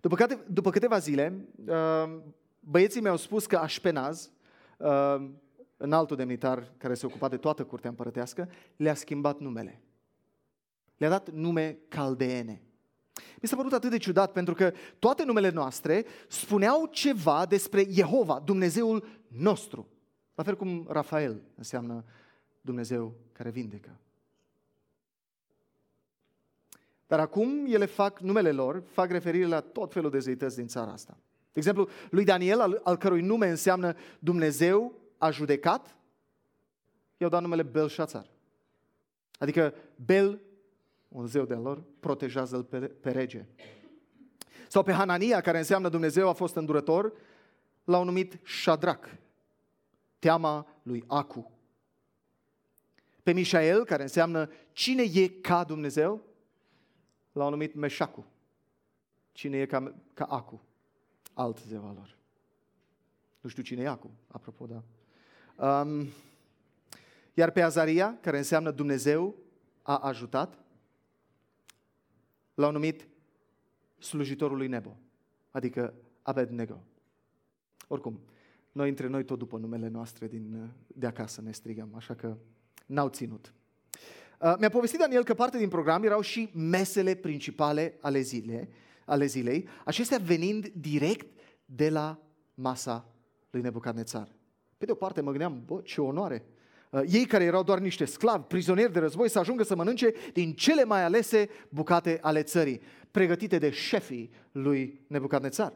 După, 0.00 0.14
câte, 0.14 0.38
după 0.48 0.70
câteva 0.70 0.98
zile, 0.98 1.46
uh, 1.66 2.18
băieții 2.60 3.00
mi-au 3.00 3.16
spus 3.16 3.46
că 3.46 3.56
Așpenaz, 3.56 4.30
uh, 4.78 5.30
în 5.76 5.92
altul 5.92 6.16
demnitar 6.16 6.72
care 6.78 6.94
se 6.94 7.06
ocupa 7.06 7.28
de 7.28 7.36
toată 7.36 7.64
curtea 7.64 7.90
împărătească, 7.90 8.48
le-a 8.76 8.94
schimbat 8.94 9.38
numele. 9.38 9.80
Le-a 10.96 11.08
dat 11.08 11.30
nume 11.30 11.78
caldeene. 11.88 12.62
Mi 13.40 13.48
s-a 13.48 13.56
părut 13.56 13.72
atât 13.72 13.90
de 13.90 13.96
ciudat 13.96 14.32
pentru 14.32 14.54
că 14.54 14.72
toate 14.98 15.24
numele 15.24 15.50
noastre 15.50 16.04
spuneau 16.28 16.86
ceva 16.86 17.46
despre 17.46 17.86
Jehova, 17.90 18.42
Dumnezeul 18.44 19.06
nostru. 19.28 19.88
La 20.34 20.42
fel 20.42 20.56
cum 20.56 20.86
Rafael 20.88 21.42
înseamnă 21.54 22.04
Dumnezeu 22.60 23.14
care 23.32 23.50
vindecă. 23.50 24.00
Dar 27.06 27.20
acum 27.20 27.66
ele 27.68 27.84
fac, 27.84 28.20
numele 28.20 28.52
lor, 28.52 28.82
fac 28.90 29.10
referire 29.10 29.46
la 29.46 29.60
tot 29.60 29.92
felul 29.92 30.10
de 30.10 30.18
zeități 30.18 30.56
din 30.56 30.66
țara 30.66 30.92
asta. 30.92 31.16
De 31.52 31.62
exemplu, 31.62 31.88
lui 32.10 32.24
Daniel, 32.24 32.60
al, 32.60 32.80
al 32.84 32.96
cărui 32.96 33.20
nume 33.20 33.48
înseamnă 33.48 33.96
Dumnezeu 34.18 34.94
a 35.18 35.30
judecat, 35.30 35.96
i-au 37.16 37.30
dat 37.30 37.40
numele 37.40 37.62
Belșațar. 37.62 38.30
Adică 39.38 39.74
Bel 40.04 40.40
un 41.16 41.26
zeu 41.26 41.44
de-al 41.44 41.62
lor, 41.62 41.82
protejează-l 42.00 42.64
pe, 42.64 42.78
pe 42.78 43.10
rege. 43.10 43.46
Sau 44.68 44.82
pe 44.82 44.92
Hanania, 44.92 45.40
care 45.40 45.58
înseamnă 45.58 45.88
Dumnezeu 45.88 46.28
a 46.28 46.32
fost 46.32 46.54
îndurător, 46.54 47.12
l-au 47.84 48.04
numit 48.04 48.38
Shadrach, 48.44 49.08
teama 50.18 50.66
lui 50.82 51.04
Acu. 51.06 51.52
Pe 53.22 53.32
Mișael, 53.32 53.84
care 53.84 54.02
înseamnă 54.02 54.50
cine 54.72 55.02
e 55.02 55.28
ca 55.28 55.64
Dumnezeu, 55.64 56.22
l-au 57.32 57.50
numit 57.50 57.74
Meșacu, 57.74 58.24
cine 59.32 59.56
e 59.56 59.66
ca, 59.66 59.94
ca 60.14 60.24
Acu, 60.24 60.62
alt 61.34 61.58
zeu 61.58 61.86
al 61.86 61.94
lor. 61.94 62.16
Nu 63.40 63.48
știu 63.48 63.62
cine 63.62 63.82
e 63.82 63.88
Acu, 63.88 64.10
apropo, 64.26 64.66
da. 64.66 64.82
Um, 65.80 66.06
iar 67.34 67.50
pe 67.50 67.60
Azaria, 67.60 68.18
care 68.20 68.36
înseamnă 68.36 68.70
Dumnezeu 68.70 69.34
a 69.82 69.96
ajutat, 69.96 70.64
l-au 72.56 72.72
numit 72.72 73.08
slujitorul 73.98 74.56
lui 74.56 74.68
Nebo, 74.68 74.96
adică 75.50 75.94
Abednego. 76.22 76.82
Oricum, 77.88 78.20
noi 78.72 78.88
între 78.88 79.06
noi 79.06 79.24
tot 79.24 79.38
după 79.38 79.58
numele 79.58 79.88
noastre 79.88 80.26
din, 80.26 80.70
de 80.86 81.06
acasă 81.06 81.40
ne 81.40 81.52
strigăm, 81.52 81.92
așa 81.94 82.14
că 82.14 82.36
N-au 82.86 83.08
ținut. 83.08 83.52
Uh, 84.40 84.54
mi-a 84.58 84.68
povestit 84.68 84.98
Daniel 84.98 85.24
că 85.24 85.34
parte 85.34 85.58
din 85.58 85.68
program 85.68 86.04
erau 86.04 86.20
și 86.20 86.50
mesele 86.54 87.14
principale 87.14 87.98
ale, 88.00 88.20
zile, 88.20 88.68
ale 89.04 89.26
zilei, 89.26 89.68
acestea 89.84 90.18
venind 90.18 90.68
direct 90.68 91.26
de 91.64 91.90
la 91.90 92.18
masa 92.54 93.14
lui 93.50 93.62
Nebucadnețar. 93.62 94.28
Pe 94.78 94.84
de 94.84 94.92
o 94.92 94.94
parte 94.94 95.20
mă 95.20 95.30
gândeam, 95.30 95.62
bă, 95.64 95.80
ce 95.80 96.00
onoare! 96.00 96.44
Uh, 96.96 97.02
ei 97.08 97.24
care 97.24 97.44
erau 97.44 97.62
doar 97.62 97.78
niște 97.78 98.04
sclavi, 98.04 98.44
prizonieri 98.44 98.92
de 98.92 98.98
război, 98.98 99.30
să 99.30 99.38
ajungă 99.38 99.62
să 99.62 99.76
mănânce 99.76 100.12
din 100.32 100.52
cele 100.52 100.84
mai 100.84 101.04
alese 101.04 101.48
bucate 101.68 102.18
ale 102.22 102.42
țării, 102.42 102.80
pregătite 103.10 103.58
de 103.58 103.70
șefii 103.70 104.30
lui 104.52 105.00
Nebucadnețar. 105.06 105.72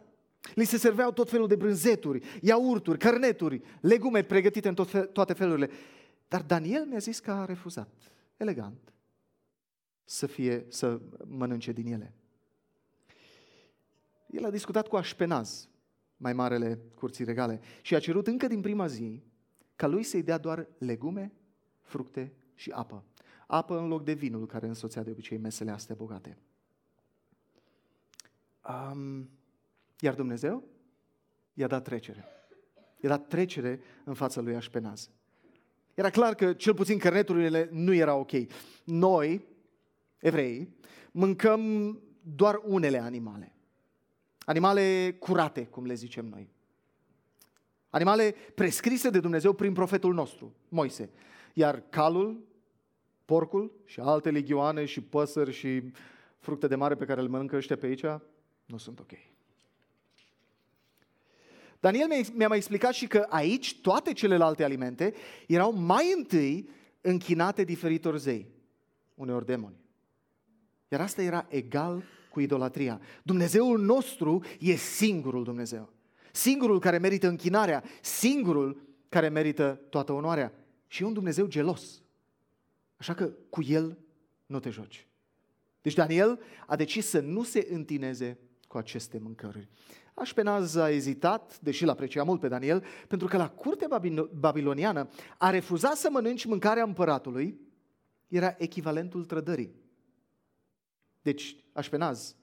Li 0.55 0.65
se 0.65 0.77
serveau 0.77 1.13
tot 1.13 1.31
felul 1.31 1.49
de 1.49 1.57
brânzeturi, 1.57 2.27
iaurturi, 2.41 2.99
cărneturi, 2.99 3.61
legume 3.81 4.23
pregătite 4.23 4.69
în 4.69 4.75
tot, 4.75 5.13
toate 5.13 5.33
felurile. 5.33 5.71
Dar 6.29 6.43
Daniel 6.43 6.85
mi-a 6.85 6.99
zis 6.99 7.19
că 7.19 7.31
a 7.31 7.45
refuzat, 7.45 7.95
elegant, 8.37 8.93
să, 10.05 10.27
fie, 10.27 10.67
să 10.69 11.01
mănânce 11.27 11.73
din 11.73 11.93
ele. 11.93 12.15
El 14.27 14.45
a 14.45 14.51
discutat 14.51 14.89
cu 14.89 14.97
Așpenaz, 14.97 15.69
mai 16.17 16.33
marele 16.33 16.79
curții 16.95 17.25
regale, 17.25 17.61
și 17.81 17.95
a 17.95 17.99
cerut 17.99 18.27
încă 18.27 18.47
din 18.47 18.61
prima 18.61 18.87
zi 18.87 19.23
ca 19.81 19.87
lui 19.87 20.03
să-i 20.03 20.23
dea 20.23 20.39
doar 20.39 20.67
legume, 20.79 21.33
fructe 21.81 22.33
și 22.55 22.71
apă. 22.71 23.05
Apă 23.47 23.79
în 23.79 23.89
loc 23.89 24.05
de 24.05 24.13
vinul 24.13 24.47
care 24.47 24.67
însoțea 24.67 25.03
de 25.03 25.11
obicei 25.11 25.39
mesele 25.39 25.71
astea 25.71 25.95
bogate. 25.95 26.39
Um, 28.69 29.31
iar 30.01 30.15
Dumnezeu 30.15 30.65
i-a 31.55 31.67
dat 31.67 31.85
trecere. 31.85 32.25
I-a 33.01 33.09
dat 33.09 33.27
trecere 33.27 33.81
în 34.05 34.15
fața 34.15 34.41
lui 34.41 34.55
Așpenaz. 34.55 35.11
Era 35.95 36.11
clar 36.11 36.35
că 36.35 36.53
cel 36.53 36.75
puțin 36.75 36.99
cărneturile 36.99 37.69
nu 37.73 37.95
erau 37.95 38.21
ok. 38.21 38.33
Noi, 38.85 39.45
evrei, 40.19 40.77
mâncăm 41.11 41.61
doar 42.23 42.61
unele 42.65 42.99
animale. 42.99 43.55
Animale 44.39 45.17
curate, 45.19 45.67
cum 45.67 45.85
le 45.85 45.95
zicem 45.95 46.27
noi. 46.27 46.51
Animale 47.91 48.35
prescrise 48.55 49.11
de 49.11 49.21
Dumnezeu 49.21 49.53
prin 49.53 49.73
profetul 49.73 50.15
nostru, 50.15 50.55
Moise. 50.69 51.11
Iar 51.55 51.83
calul, 51.89 52.45
porcul 53.25 53.73
și 53.85 54.01
alte 54.01 54.31
legioane 54.31 54.85
și 54.85 55.01
păsări 55.01 55.53
și 55.53 55.83
fructe 56.39 56.67
de 56.67 56.75
mare 56.75 56.95
pe 56.95 57.05
care 57.05 57.21
le 57.21 57.29
mănâncă 57.29 57.57
ăștia 57.57 57.77
pe 57.77 57.87
aici, 57.87 58.05
nu 58.67 58.77
sunt 58.77 59.01
ok. 59.01 59.11
Daniel 61.81 62.09
mi-a 62.35 62.49
mai 62.49 62.57
explicat 62.57 62.93
și 62.93 63.07
că 63.07 63.27
aici 63.29 63.81
toate 63.81 64.13
celelalte 64.13 64.65
alimente 64.65 65.15
erau 65.47 65.73
mai 65.73 66.15
întâi 66.17 66.69
închinate 67.01 67.65
diferitor 67.65 68.17
zei, 68.17 68.47
uneori 69.15 69.47
demoni. 69.47 69.77
Iar 70.89 71.01
asta 71.01 71.23
era 71.23 71.47
egal 71.49 72.03
cu 72.31 72.41
idolatria. 72.41 73.01
Dumnezeul 73.23 73.81
nostru 73.81 74.45
e 74.59 74.75
singurul 74.75 75.45
Dumnezeu. 75.45 75.93
Singurul 76.33 76.79
care 76.79 76.99
merită 76.99 77.29
închinarea, 77.29 77.85
singurul 78.01 78.81
care 79.09 79.29
merită 79.29 79.81
toată 79.89 80.13
onoarea. 80.13 80.53
Și 80.87 81.03
e 81.03 81.07
un 81.07 81.13
Dumnezeu 81.13 81.47
gelos. 81.47 82.03
Așa 82.97 83.15
că 83.15 83.31
cu 83.51 83.63
el 83.63 83.99
nu 84.47 84.61
te 84.61 84.71
joci. 84.71 85.09
Deci 85.83 85.95
Daniel 85.95 86.41
a 86.67 86.77
decis 86.77 87.07
să 87.07 87.21
nu 87.21 87.43
se 87.43 87.69
întineze 87.71 88.39
cu 88.67 88.79
aceste 88.79 89.19
mâncăruri. 89.19 89.69
Așpenaz 90.15 90.75
a 90.75 90.91
ezitat, 90.91 91.61
deși 91.61 91.85
l 91.85 91.89
aprecia 91.89 92.23
mult 92.23 92.41
pe 92.41 92.49
Daniel, 92.49 92.85
pentru 93.09 93.29
că 93.29 93.37
la 93.37 93.51
curtea 93.51 94.01
babiloniană 94.33 95.09
a 95.39 95.51
refuzat 95.51 95.97
să 95.97 96.09
mănânci 96.11 96.45
mâncarea 96.45 96.83
împăratului, 96.83 97.61
era 98.29 98.55
echivalentul 98.59 99.25
trădării. 99.25 99.75
Deci 101.23 101.57
Așpenaz 101.73 102.37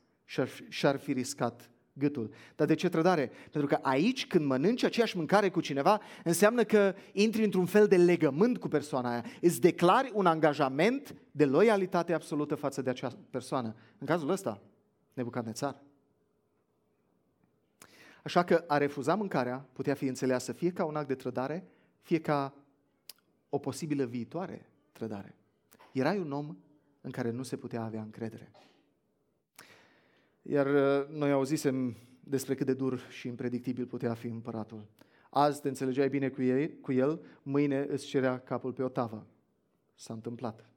și-ar 0.69 0.97
fi 0.97 1.13
riscat 1.13 1.69
gâtul. 1.97 2.33
Dar 2.55 2.67
de 2.67 2.75
ce 2.75 2.89
trădare? 2.89 3.31
Pentru 3.51 3.69
că 3.69 3.79
aici, 3.81 4.27
când 4.27 4.45
mănânci 4.45 4.83
aceeași 4.83 5.17
mâncare 5.17 5.49
cu 5.49 5.61
cineva, 5.61 6.01
înseamnă 6.23 6.63
că 6.63 6.95
intri 7.11 7.43
într-un 7.43 7.65
fel 7.65 7.87
de 7.87 7.97
legământ 7.97 8.57
cu 8.57 8.67
persoana 8.67 9.11
aia. 9.11 9.25
Îți 9.41 9.61
declari 9.61 10.11
un 10.13 10.25
angajament 10.25 11.15
de 11.31 11.45
loialitate 11.45 12.13
absolută 12.13 12.55
față 12.55 12.81
de 12.81 12.89
acea 12.89 13.17
persoană. 13.29 13.75
În 13.97 14.07
cazul 14.07 14.29
ăsta, 14.29 14.61
Nebucadnețar. 15.17 15.83
Așa 18.23 18.43
că 18.43 18.63
a 18.67 18.77
refuza 18.77 19.15
mâncarea 19.15 19.65
putea 19.73 19.93
fi 19.93 20.05
înțeleasă 20.05 20.51
fie 20.51 20.71
ca 20.71 20.85
un 20.85 20.95
act 20.95 21.07
de 21.07 21.15
trădare, 21.15 21.67
fie 22.01 22.21
ca 22.21 22.53
o 23.49 23.57
posibilă 23.57 24.05
viitoare 24.05 24.69
trădare. 24.91 25.35
Erai 25.91 26.19
un 26.19 26.31
om 26.31 26.57
în 27.01 27.11
care 27.11 27.29
nu 27.31 27.43
se 27.43 27.57
putea 27.57 27.83
avea 27.83 28.01
încredere. 28.01 28.51
Iar 30.49 30.67
uh, 30.67 31.07
noi 31.09 31.31
auzisem 31.31 31.95
despre 32.19 32.55
cât 32.55 32.65
de 32.65 32.73
dur 32.73 32.99
și 33.09 33.27
impredictibil 33.27 33.85
putea 33.85 34.13
fi 34.13 34.27
împăratul. 34.27 34.87
Azi 35.29 35.61
te 35.61 35.67
înțelegeai 35.67 36.09
bine 36.09 36.29
cu, 36.29 36.41
ei, 36.41 36.79
cu 36.79 36.91
el, 36.91 37.21
mâine 37.43 37.85
îți 37.89 38.05
cerea 38.05 38.39
capul 38.39 38.73
pe 38.73 38.83
o 38.83 38.87
tavă. 38.87 39.27
S-a 39.95 40.13
întâmplat. 40.13 40.69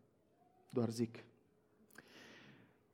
Doar 0.71 0.89
zic. 0.89 1.25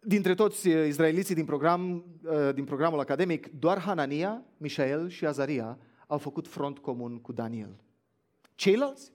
Dintre 0.00 0.34
toți 0.34 0.68
uh, 0.68 0.86
izraeliții 0.86 1.34
din, 1.34 1.44
program, 1.44 2.04
uh, 2.22 2.54
din 2.54 2.64
programul 2.64 3.00
academic, 3.00 3.58
doar 3.58 3.78
Hanania, 3.78 4.44
Mișael 4.56 5.08
și 5.08 5.26
Azaria 5.26 5.78
au 6.06 6.18
făcut 6.18 6.48
front 6.48 6.78
comun 6.78 7.20
cu 7.20 7.32
Daniel. 7.32 7.76
Ceilalți 8.54 9.12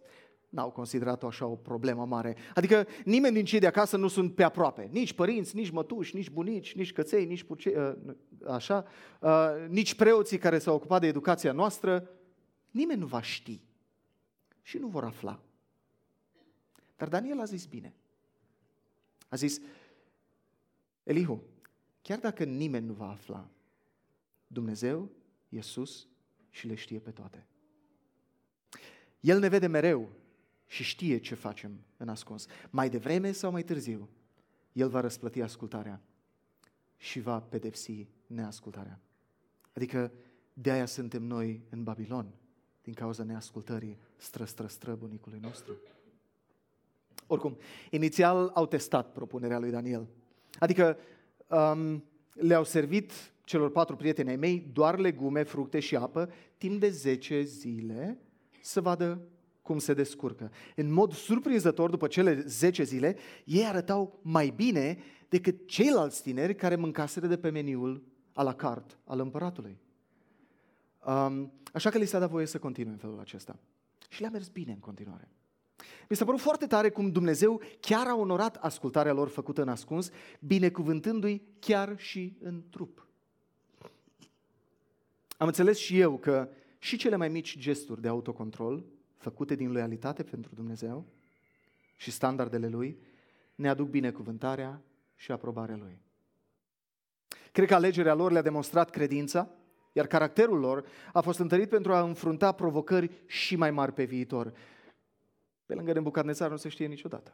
n-au 0.52 0.72
considerat-o 0.72 1.28
așa 1.28 1.46
o 1.46 1.56
problemă 1.56 2.06
mare. 2.06 2.36
Adică 2.56 2.88
nimeni 3.06 3.36
din 3.36 3.46
cei 3.46 3.60
de 3.60 3.68
acasă 3.68 3.98
nu 3.98 4.08
sunt 4.08 4.36
pe 4.36 4.44
aproape. 4.44 4.90
Nici 4.92 5.14
părinți, 5.14 5.56
nici 5.56 5.70
mătuși, 5.70 6.16
nici 6.16 6.30
bunici, 6.30 6.76
nici 6.76 6.94
căței, 6.94 7.26
nici 7.26 7.44
puce, 7.44 7.80
uh, 7.80 8.16
așa, 8.48 8.86
uh, 9.20 9.50
nici 9.68 9.96
preoții 9.96 10.38
care 10.38 10.60
s-au 10.60 10.76
ocupat 10.76 11.02
de 11.02 11.08
educația 11.08 11.52
noastră. 11.52 12.10
Nimeni 12.72 13.00
nu 13.00 13.06
va 13.06 13.22
ști 13.22 13.62
și 14.62 14.78
nu 14.78 14.88
vor 14.88 15.04
afla. 15.04 15.42
Dar 16.98 17.08
Daniel 17.08 17.40
a 17.40 17.44
zis 17.46 17.66
bine. 17.66 17.94
A 19.30 19.36
zis, 19.36 19.62
Elihu, 21.04 21.44
chiar 22.02 22.20
dacă 22.20 22.44
nimeni 22.44 22.86
nu 22.86 22.94
va 22.94 23.10
afla, 23.10 23.50
Dumnezeu 24.48 25.10
e 25.50 25.62
sus 25.62 26.08
și 26.50 26.68
le 26.68 26.76
știe 26.76 27.00
pe 27.00 27.12
toate. 27.12 27.46
El 29.20 29.40
ne 29.40 29.48
vede 29.48 29.68
mereu 29.68 30.10
și 30.72 30.84
știe 30.84 31.18
ce 31.18 31.36
facem 31.36 31.80
în 31.98 32.10
ascuns. 32.10 32.46
Mai 32.70 32.90
devreme 32.90 33.32
sau 33.32 33.52
mai 33.52 33.64
târziu, 33.64 34.10
El 34.72 34.90
va 34.90 35.00
răsplăti 35.00 35.42
ascultarea 35.42 36.02
și 36.98 37.20
va 37.20 37.40
pedepsi 37.40 38.08
neascultarea. 38.28 39.00
Adică 39.74 40.12
de 40.54 40.72
aia 40.72 40.86
suntem 40.86 41.24
noi 41.24 41.62
în 41.70 41.84
Babilon, 41.84 42.34
din 42.82 42.94
cauza 42.94 43.24
neascultării 43.24 43.98
stră, 44.18 44.46
stră, 44.46 44.68
stră 44.68 44.96
bunicului 44.96 45.40
nostru. 45.40 45.74
Oricum, 47.28 47.58
inițial 47.90 48.52
au 48.54 48.66
testat 48.66 49.12
propunerea 49.12 49.60
lui 49.60 49.72
Daniel. 49.72 50.08
Adică 50.60 50.98
um, 51.48 52.04
le-au 52.34 52.64
servit 52.64 53.34
celor 53.44 53.72
patru 53.72 53.96
prieteni 53.96 54.30
ai 54.30 54.36
mei 54.36 54.70
doar 54.74 55.00
legume, 55.00 55.44
fructe 55.44 55.80
și 55.80 55.96
apă 55.96 56.32
timp 56.58 56.80
de 56.80 56.90
10 56.90 57.42
zile 57.42 58.20
să 58.62 58.82
vadă 58.82 59.22
cum 59.62 59.78
se 59.78 59.94
descurcă. 59.94 60.52
În 60.76 60.94
mod 60.94 61.14
surprinzător, 61.14 61.90
după 61.90 62.08
cele 62.08 62.42
10 62.42 62.84
zile, 62.84 63.16
ei 63.46 63.66
arătau 63.66 64.20
mai 64.22 64.54
bine 64.56 64.98
decât 65.30 65.68
ceilalți 65.68 66.22
tineri 66.22 66.56
care 66.56 66.76
mâncaseră 66.76 67.28
de 67.28 67.38
pe 67.38 67.50
meniul 67.50 68.04
a 68.34 68.44
la 68.44 68.54
carte 68.54 68.94
al 69.04 69.20
împăratului. 69.20 69.78
Um, 71.06 71.52
așa 71.74 71.90
că 71.90 71.98
li 71.98 72.06
s-a 72.06 72.20
dat 72.20 72.30
voie 72.30 72.46
să 72.46 72.60
continue 72.60 72.92
în 72.92 72.98
felul 72.98 73.20
acesta. 73.20 73.60
Și 74.10 74.22
le-a 74.22 74.30
mers 74.30 74.48
bine 74.48 74.72
în 74.72 74.80
continuare. 74.80 75.30
Mi 76.10 76.16
s-a 76.16 76.26
părut 76.26 76.40
foarte 76.40 76.66
tare 76.68 76.90
cum 76.90 77.12
Dumnezeu 77.12 77.62
chiar 77.80 78.08
a 78.08 78.16
onorat 78.16 78.56
ascultarea 78.56 79.14
lor 79.14 79.28
făcută 79.28 79.62
în 79.62 79.70
ascuns, 79.70 80.10
binecuvântându-i 80.40 81.42
chiar 81.60 81.98
și 81.98 82.38
în 82.42 82.64
trup. 82.70 83.08
Am 85.38 85.48
înțeles 85.48 85.78
și 85.78 86.00
eu 86.00 86.18
că 86.18 86.50
și 86.80 86.98
cele 86.98 87.16
mai 87.16 87.30
mici 87.30 87.58
gesturi 87.58 88.02
de 88.02 88.08
autocontrol 88.08 88.84
făcute 89.22 89.56
din 89.56 89.72
loialitate 89.72 90.24
pentru 90.24 90.56
Dumnezeu 90.56 91.06
și 91.96 92.12
standardele 92.12 92.68
Lui, 92.68 93.00
ne 93.56 93.70
aduc 93.70 93.90
binecuvântarea 93.90 94.82
și 95.16 95.32
aprobarea 95.32 95.76
Lui. 95.76 96.02
Cred 97.52 97.68
că 97.68 97.76
alegerea 97.76 98.14
lor 98.14 98.32
le-a 98.32 98.42
demonstrat 98.42 98.90
credința, 98.90 99.50
iar 99.92 100.08
caracterul 100.08 100.60
lor 100.60 100.86
a 101.14 101.22
fost 101.22 101.40
întărit 101.40 101.70
pentru 101.70 101.94
a 101.94 102.02
înfrunta 102.02 102.52
provocări 102.52 103.12
și 103.26 103.56
mai 103.56 103.72
mari 103.72 103.94
pe 103.94 104.04
viitor. 104.04 104.54
Pe 105.66 105.74
lângă 105.74 105.94
Nebucadnețar 105.94 106.50
nu 106.50 106.58
se 106.58 106.70
știe 106.70 106.86
niciodată. 106.88 107.34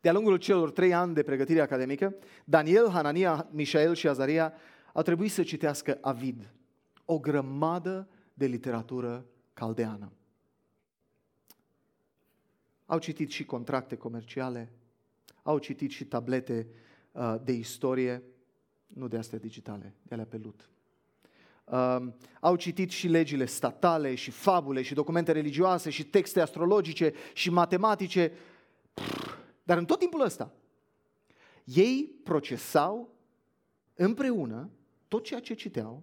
De-a 0.00 0.12
lungul 0.12 0.36
celor 0.36 0.70
trei 0.70 0.94
ani 0.94 1.14
de 1.14 1.22
pregătire 1.22 1.60
academică, 1.60 2.14
Daniel, 2.44 2.88
Hanania, 2.88 3.48
Mișael 3.50 3.94
și 3.94 4.08
Azaria 4.08 4.52
au 4.92 5.02
trebuit 5.02 5.32
să 5.32 5.42
citească 5.42 5.98
avid, 6.00 6.50
o 7.04 7.18
grămadă 7.18 8.08
de 8.36 8.46
literatură 8.46 9.26
caldeană. 9.52 10.12
au 12.86 12.98
citit 12.98 13.30
și 13.30 13.44
contracte 13.44 13.96
comerciale, 13.96 14.72
au 15.42 15.58
citit 15.58 15.90
și 15.90 16.04
tablete 16.04 16.66
uh, 17.12 17.34
de 17.44 17.52
istorie, 17.52 18.22
nu 18.86 19.08
de 19.08 19.16
astea 19.16 19.38
digitale, 19.38 19.94
de 20.02 20.14
alea 20.14 20.26
pe 20.26 20.36
lut. 20.36 20.70
Uh, 21.64 22.06
au 22.40 22.56
citit 22.56 22.90
și 22.90 23.08
legile 23.08 23.44
statale, 23.44 24.14
și 24.14 24.30
fabule, 24.30 24.82
și 24.82 24.94
documente 24.94 25.32
religioase, 25.32 25.90
și 25.90 26.04
texte 26.04 26.40
astrologice, 26.40 27.12
și 27.32 27.50
matematice. 27.50 28.32
Dar 29.62 29.78
în 29.78 29.84
tot 29.84 29.98
timpul 29.98 30.20
ăsta, 30.20 30.52
ei 31.64 32.20
procesau 32.24 33.14
împreună 33.94 34.70
tot 35.08 35.24
ceea 35.24 35.40
ce 35.40 35.54
citeau 35.54 36.02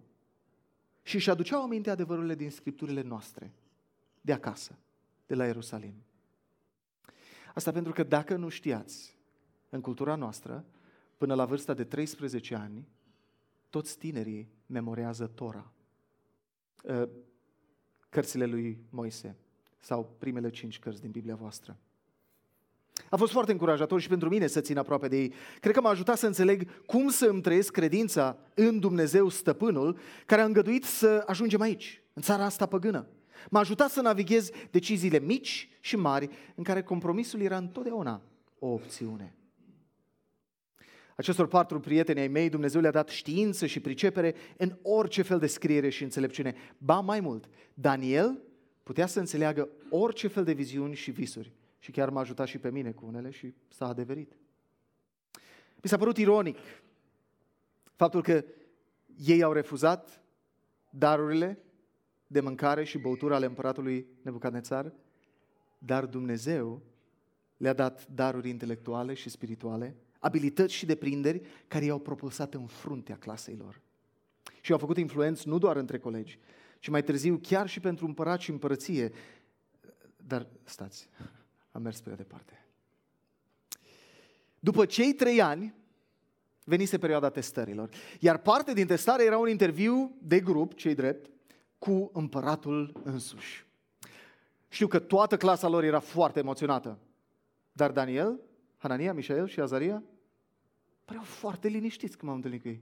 și 1.03 1.15
își 1.15 1.29
aduceau 1.29 1.63
aminte 1.63 1.89
adevărurile 1.89 2.35
din 2.35 2.51
scripturile 2.51 3.01
noastre, 3.01 3.53
de 4.21 4.33
acasă, 4.33 4.77
de 5.27 5.35
la 5.35 5.45
Ierusalim. 5.45 5.93
Asta 7.53 7.71
pentru 7.71 7.91
că 7.91 8.03
dacă 8.03 8.35
nu 8.35 8.49
știați, 8.49 9.17
în 9.69 9.81
cultura 9.81 10.15
noastră, 10.15 10.65
până 11.17 11.33
la 11.33 11.45
vârsta 11.45 11.73
de 11.73 11.83
13 11.83 12.55
ani, 12.55 12.87
toți 13.69 13.97
tinerii 13.97 14.51
memorează 14.65 15.27
Tora, 15.27 15.71
ă, 16.87 17.09
cărțile 18.09 18.45
lui 18.45 18.79
Moise 18.89 19.35
sau 19.79 20.15
primele 20.17 20.49
cinci 20.49 20.79
cărți 20.79 21.01
din 21.01 21.11
Biblia 21.11 21.35
voastră. 21.35 21.77
A 23.13 23.15
fost 23.15 23.31
foarte 23.31 23.51
încurajator 23.51 24.01
și 24.01 24.07
pentru 24.07 24.29
mine 24.29 24.47
să 24.47 24.61
țin 24.61 24.77
aproape 24.77 25.07
de 25.07 25.17
ei. 25.17 25.33
Cred 25.59 25.73
că 25.73 25.81
m-a 25.81 25.89
ajutat 25.89 26.17
să 26.17 26.25
înțeleg 26.25 26.85
cum 26.85 27.09
să 27.09 27.25
îmi 27.25 27.41
trăiesc 27.41 27.71
credința 27.71 28.37
în 28.53 28.79
Dumnezeu 28.79 29.29
Stăpânul, 29.29 29.97
care 30.25 30.41
a 30.41 30.45
îngăduit 30.45 30.83
să 30.83 31.23
ajungem 31.25 31.61
aici, 31.61 32.01
în 32.13 32.21
țara 32.21 32.45
asta 32.45 32.65
păgână. 32.65 33.07
M-a 33.49 33.59
ajutat 33.59 33.89
să 33.89 34.01
navighez 34.01 34.49
deciziile 34.71 35.19
mici 35.19 35.69
și 35.79 35.95
mari, 35.95 36.29
în 36.55 36.63
care 36.63 36.83
compromisul 36.83 37.41
era 37.41 37.57
întotdeauna 37.57 38.21
o 38.59 38.67
opțiune. 38.67 39.35
Acestor 41.15 41.47
patru 41.47 41.79
prieteni 41.79 42.19
ai 42.19 42.27
mei, 42.27 42.49
Dumnezeu 42.49 42.81
le-a 42.81 42.91
dat 42.91 43.09
știință 43.09 43.65
și 43.65 43.79
pricepere 43.79 44.35
în 44.57 44.77
orice 44.81 45.21
fel 45.21 45.39
de 45.39 45.47
scriere 45.47 45.89
și 45.89 46.03
înțelepciune. 46.03 46.55
Ba 46.77 46.99
mai 46.99 47.19
mult, 47.19 47.49
Daniel 47.73 48.41
putea 48.83 49.05
să 49.05 49.19
înțeleagă 49.19 49.69
orice 49.89 50.27
fel 50.27 50.43
de 50.43 50.53
viziuni 50.53 50.95
și 50.95 51.11
visuri. 51.11 51.51
Și 51.83 51.91
chiar 51.91 52.09
m-a 52.09 52.19
ajutat 52.19 52.47
și 52.47 52.57
pe 52.57 52.71
mine 52.71 52.91
cu 52.91 53.05
unele 53.05 53.29
și 53.29 53.53
s-a 53.67 53.87
adeverit. 53.87 54.37
Mi 55.81 55.89
s-a 55.89 55.97
părut 55.97 56.17
ironic 56.17 56.57
faptul 57.95 58.21
că 58.21 58.45
ei 59.17 59.43
au 59.43 59.51
refuzat 59.51 60.23
darurile 60.89 61.63
de 62.27 62.39
mâncare 62.39 62.83
și 62.83 62.97
băutură 62.97 63.35
ale 63.35 63.45
împăratului 63.45 64.07
Nebucadnețar, 64.21 64.93
dar 65.77 66.05
Dumnezeu 66.05 66.81
le-a 67.57 67.73
dat 67.73 68.07
daruri 68.07 68.49
intelectuale 68.49 69.13
și 69.13 69.29
spirituale, 69.29 69.95
abilități 70.19 70.73
și 70.73 70.85
deprinderi 70.85 71.41
care 71.67 71.85
i-au 71.85 71.99
propulsat 71.99 72.53
în 72.53 72.65
fruntea 72.65 73.17
clasei 73.17 73.55
lor. 73.55 73.81
Și 74.61 74.71
au 74.71 74.77
făcut 74.77 74.97
influenți 74.97 75.47
nu 75.47 75.57
doar 75.57 75.75
între 75.75 75.99
colegi, 75.99 76.39
ci 76.79 76.89
mai 76.89 77.03
târziu 77.03 77.39
chiar 77.41 77.67
și 77.67 77.79
pentru 77.79 78.05
împărat 78.05 78.39
și 78.39 78.49
împărăție. 78.49 79.11
Dar 80.17 80.47
stați, 80.63 81.09
am 81.73 81.81
mers 81.81 82.01
prea 82.01 82.15
departe. 82.15 82.65
După 84.59 84.85
cei 84.85 85.13
trei 85.13 85.41
ani, 85.41 85.73
venise 86.63 86.97
perioada 86.97 87.29
testărilor. 87.29 87.89
Iar 88.19 88.37
parte 88.37 88.73
din 88.73 88.87
testare 88.87 89.23
era 89.23 89.37
un 89.37 89.49
interviu 89.49 90.15
de 90.21 90.39
grup, 90.39 90.73
cei 90.73 90.95
drept, 90.95 91.29
cu 91.79 92.09
împăratul 92.13 93.01
însuși. 93.03 93.65
Știu 94.69 94.87
că 94.87 94.99
toată 94.99 95.37
clasa 95.37 95.67
lor 95.67 95.83
era 95.83 95.99
foarte 95.99 96.39
emoționată. 96.39 96.97
Dar 97.71 97.91
Daniel, 97.91 98.39
Hanania, 98.77 99.13
Mișael 99.13 99.47
și 99.47 99.59
Azaria 99.59 100.03
păreau 101.05 101.23
foarte 101.23 101.67
liniștiți 101.67 102.17
când 102.17 102.23
m-am 102.23 102.35
întâlnit 102.35 102.61
cu 102.61 102.67
ei. 102.67 102.81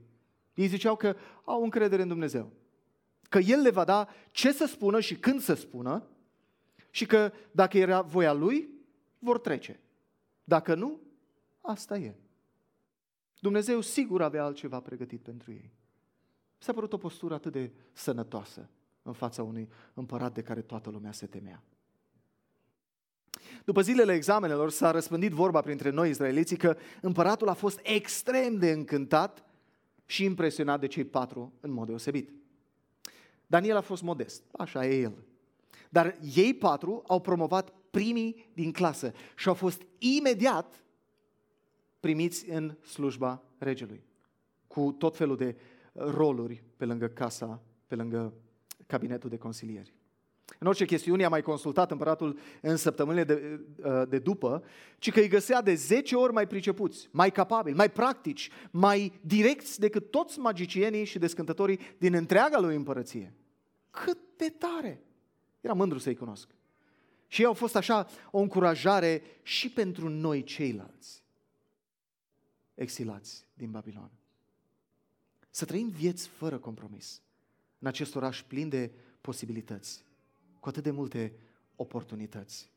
Ei 0.54 0.66
ziceau 0.66 0.96
că 0.96 1.16
au 1.44 1.62
încredere 1.62 2.02
în 2.02 2.08
Dumnezeu. 2.08 2.50
Că 3.28 3.38
El 3.38 3.60
le 3.60 3.70
va 3.70 3.84
da 3.84 4.08
ce 4.30 4.52
să 4.52 4.66
spună 4.66 5.00
și 5.00 5.14
când 5.14 5.40
să 5.40 5.54
spună 5.54 6.06
și 6.90 7.06
că 7.06 7.32
dacă 7.50 7.78
era 7.78 8.00
voia 8.00 8.32
Lui, 8.32 8.68
vor 9.22 9.38
trece. 9.38 9.80
Dacă 10.44 10.74
nu, 10.74 11.00
asta 11.60 11.96
e. 11.96 12.14
Dumnezeu 13.40 13.80
sigur 13.80 14.22
avea 14.22 14.44
altceva 14.44 14.80
pregătit 14.80 15.20
pentru 15.20 15.52
ei. 15.52 15.72
S-a 16.58 16.72
părut 16.72 16.92
o 16.92 16.98
postură 16.98 17.34
atât 17.34 17.52
de 17.52 17.72
sănătoasă 17.92 18.68
în 19.02 19.12
fața 19.12 19.42
unui 19.42 19.68
împărat 19.94 20.34
de 20.34 20.42
care 20.42 20.62
toată 20.62 20.90
lumea 20.90 21.12
se 21.12 21.26
temea. 21.26 21.62
După 23.64 23.80
zilele 23.80 24.14
examenelor 24.14 24.70
s-a 24.70 24.90
răspândit 24.90 25.32
vorba 25.32 25.60
printre 25.60 25.90
noi 25.90 26.10
izraeliții 26.10 26.56
că 26.56 26.76
împăratul 27.00 27.48
a 27.48 27.52
fost 27.52 27.80
extrem 27.82 28.56
de 28.56 28.70
încântat 28.70 29.44
și 30.06 30.24
impresionat 30.24 30.80
de 30.80 30.86
cei 30.86 31.04
patru 31.04 31.52
în 31.60 31.70
mod 31.70 31.86
deosebit. 31.86 32.30
Daniel 33.46 33.76
a 33.76 33.80
fost 33.80 34.02
modest, 34.02 34.42
așa 34.52 34.86
e 34.86 35.00
el. 35.00 35.24
Dar 35.88 36.18
ei 36.34 36.54
patru 36.54 37.02
au 37.06 37.20
promovat 37.20 37.72
primii 37.92 38.50
din 38.54 38.72
clasă 38.72 39.12
și 39.36 39.48
au 39.48 39.54
fost 39.54 39.82
imediat 39.98 40.84
primiți 42.00 42.50
în 42.50 42.76
slujba 42.84 43.42
regelui, 43.58 44.04
cu 44.66 44.94
tot 44.98 45.16
felul 45.16 45.36
de 45.36 45.56
roluri 45.92 46.62
pe 46.76 46.84
lângă 46.84 47.06
casa, 47.06 47.62
pe 47.86 47.94
lângă 47.94 48.32
cabinetul 48.86 49.30
de 49.30 49.36
consilieri. 49.36 49.94
În 50.58 50.66
orice 50.66 50.84
chestiune 50.84 51.24
a 51.24 51.28
mai 51.28 51.42
consultat 51.42 51.90
împăratul 51.90 52.38
în 52.60 52.76
săptămânile 52.76 53.24
de, 53.24 53.60
de 54.08 54.18
după, 54.18 54.64
ci 54.98 55.12
că 55.12 55.20
îi 55.20 55.28
găsea 55.28 55.62
de 55.62 55.74
10 55.74 56.16
ori 56.16 56.32
mai 56.32 56.46
pricepuți, 56.46 57.08
mai 57.10 57.30
capabili, 57.30 57.76
mai 57.76 57.90
practici, 57.90 58.50
mai 58.70 59.20
direcți 59.20 59.80
decât 59.80 60.10
toți 60.10 60.38
magicienii 60.38 61.04
și 61.04 61.18
descântătorii 61.18 61.78
din 61.98 62.14
întreaga 62.14 62.60
lui 62.60 62.74
împărăție. 62.74 63.34
Cât 63.90 64.18
de 64.36 64.54
tare! 64.58 65.02
Era 65.60 65.72
mândru 65.72 65.98
să-i 65.98 66.16
cunosc. 66.16 66.48
Și 67.32 67.40
ei 67.40 67.46
au 67.46 67.54
fost 67.54 67.76
așa 67.76 68.06
o 68.30 68.38
încurajare 68.38 69.22
și 69.42 69.70
pentru 69.70 70.08
noi 70.08 70.44
ceilalți, 70.44 71.22
exilați 72.74 73.46
din 73.54 73.70
Babilon. 73.70 74.10
Să 75.50 75.64
trăim 75.64 75.88
vieți 75.88 76.28
fără 76.28 76.58
compromis 76.58 77.22
în 77.78 77.86
acest 77.86 78.14
oraș 78.14 78.42
plin 78.42 78.68
de 78.68 78.92
posibilități, 79.20 80.04
cu 80.60 80.68
atât 80.68 80.82
de 80.82 80.90
multe 80.90 81.32
oportunități. 81.76 82.70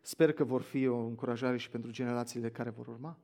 Sper 0.00 0.32
că 0.32 0.44
vor 0.44 0.62
fi 0.62 0.86
o 0.86 0.98
încurajare 0.98 1.56
și 1.56 1.70
pentru 1.70 1.90
generațiile 1.90 2.50
care 2.50 2.70
vor 2.70 2.86
urma. 2.86 3.18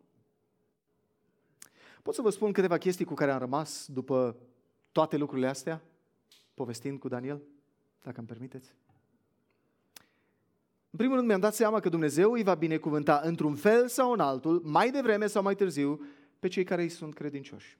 Pot 2.02 2.14
să 2.14 2.22
vă 2.22 2.30
spun 2.30 2.52
câteva 2.52 2.78
chestii 2.78 3.04
cu 3.04 3.14
care 3.14 3.30
am 3.30 3.38
rămas 3.38 3.86
după 3.86 4.36
toate 4.92 5.16
lucrurile 5.16 5.48
astea, 5.48 5.82
povestind 6.54 6.98
cu 6.98 7.08
Daniel, 7.08 7.42
dacă 8.02 8.18
îmi 8.18 8.28
permiteți. 8.28 8.74
În 10.90 10.98
primul 10.98 11.16
rând 11.16 11.28
mi-am 11.28 11.40
dat 11.40 11.54
seama 11.54 11.80
că 11.80 11.88
Dumnezeu 11.88 12.32
îi 12.32 12.42
va 12.42 12.54
binecuvânta 12.54 13.20
într-un 13.24 13.54
fel 13.54 13.88
sau 13.88 14.12
în 14.12 14.20
altul, 14.20 14.62
mai 14.64 14.90
devreme 14.90 15.26
sau 15.26 15.42
mai 15.42 15.54
târziu, 15.54 16.00
pe 16.38 16.48
cei 16.48 16.64
care 16.64 16.82
îi 16.82 16.88
sunt 16.88 17.14
credincioși. 17.14 17.78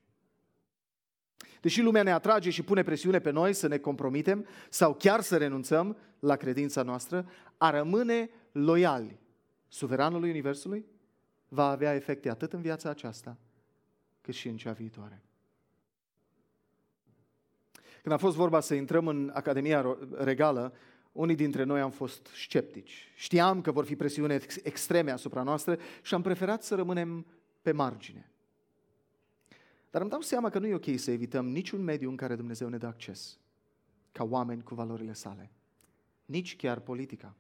Deși 1.60 1.82
lumea 1.82 2.02
ne 2.02 2.12
atrage 2.12 2.50
și 2.50 2.62
pune 2.62 2.82
presiune 2.82 3.18
pe 3.18 3.30
noi 3.30 3.52
să 3.52 3.66
ne 3.66 3.78
compromitem 3.78 4.46
sau 4.68 4.94
chiar 4.94 5.20
să 5.20 5.36
renunțăm 5.36 5.96
la 6.18 6.36
credința 6.36 6.82
noastră, 6.82 7.28
a 7.56 7.70
rămâne 7.70 8.30
loiali 8.52 9.18
suveranului 9.68 10.30
Universului 10.30 10.86
va 11.48 11.68
avea 11.68 11.94
efecte 11.94 12.30
atât 12.30 12.52
în 12.52 12.60
viața 12.60 12.90
aceasta, 12.90 13.36
cât 14.20 14.34
și 14.34 14.48
în 14.48 14.56
cea 14.56 14.72
viitoare. 14.72 15.22
Când 18.02 18.14
a 18.14 18.18
fost 18.18 18.36
vorba 18.36 18.60
să 18.60 18.74
intrăm 18.74 19.06
în 19.06 19.30
Academia 19.34 19.98
Regală, 20.10 20.72
unii 21.18 21.34
dintre 21.34 21.62
noi 21.62 21.80
am 21.80 21.90
fost 21.90 22.26
sceptici. 22.26 23.12
Știam 23.16 23.60
că 23.60 23.72
vor 23.72 23.84
fi 23.84 23.96
presiune 23.96 24.40
extreme 24.62 25.10
asupra 25.10 25.42
noastră 25.42 25.78
și 26.02 26.14
am 26.14 26.22
preferat 26.22 26.62
să 26.62 26.74
rămânem 26.74 27.26
pe 27.62 27.72
margine. 27.72 28.30
Dar 29.90 30.00
îmi 30.00 30.10
dau 30.10 30.20
seama 30.20 30.50
că 30.50 30.58
nu 30.58 30.66
e 30.66 30.74
ok 30.74 30.86
să 30.96 31.10
evităm 31.10 31.48
niciun 31.48 31.82
mediu 31.82 32.08
în 32.10 32.16
care 32.16 32.36
Dumnezeu 32.36 32.68
ne 32.68 32.76
dă 32.76 32.86
acces, 32.86 33.38
ca 34.12 34.24
oameni 34.24 34.62
cu 34.62 34.74
valorile 34.74 35.12
sale. 35.12 35.50
Nici 36.24 36.56
chiar 36.56 36.80
politica. 36.80 37.34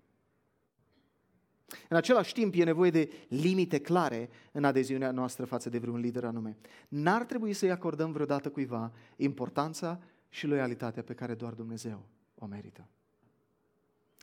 În 1.88 1.96
același 1.96 2.32
timp, 2.32 2.54
e 2.56 2.64
nevoie 2.64 2.90
de 2.90 3.10
limite 3.28 3.80
clare 3.80 4.30
în 4.52 4.64
adeziunea 4.64 5.10
noastră 5.10 5.44
față 5.44 5.68
de 5.68 5.78
vreun 5.78 6.00
lider 6.00 6.24
anume. 6.24 6.56
N-ar 6.88 7.24
trebui 7.24 7.52
să-i 7.52 7.70
acordăm 7.70 8.12
vreodată 8.12 8.50
cuiva 8.50 8.92
importanța 9.16 10.00
și 10.28 10.46
loialitatea 10.46 11.02
pe 11.02 11.14
care 11.14 11.34
doar 11.34 11.52
Dumnezeu 11.52 12.06
o 12.34 12.46
merită. 12.46 12.88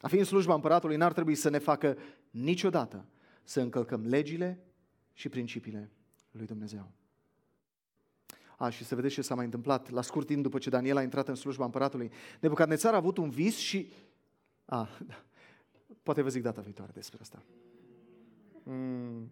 A 0.02 0.08
fi 0.08 0.18
în 0.18 0.24
slujba 0.24 0.54
împăratului 0.54 0.96
n-ar 0.96 1.14
trebui 1.14 1.36
să 1.36 1.50
ne 1.50 1.58
facă 1.58 1.98
niciodată 2.30 3.06
să 3.44 3.62
încălcăm 3.62 4.06
legile 4.06 4.64
și 5.14 5.30
principiile 5.30 5.92
lui 6.32 6.46
Dumnezeu. 6.46 6.92
A, 8.58 8.70
și 8.70 8.86
să 8.86 8.96
vedeți 8.96 9.14
ce 9.14 9.22
s-a 9.22 9.36
mai 9.36 9.46
întâmplat. 9.46 9.90
La 9.90 10.02
scurt 10.02 10.28
timp 10.28 10.44
după 10.44 10.58
ce 10.58 10.70
Daniel 10.70 10.98
a 10.98 11.02
intrat 11.02 11.28
în 11.28 11.36
slujba 11.36 11.66
împăratului, 11.66 12.12
Nebucadnețar 12.40 12.94
a 12.94 12.98
avut 12.98 13.18
un 13.18 13.30
vis 13.30 13.58
și... 13.58 13.92
A, 14.66 14.90
da. 15.08 15.24
Poate 16.04 16.22
vă 16.22 16.30
zic 16.30 16.42
data 16.42 16.62
viitoare 16.62 16.92
despre 16.94 17.18
asta. 17.22 17.44
Mm. 18.64 19.30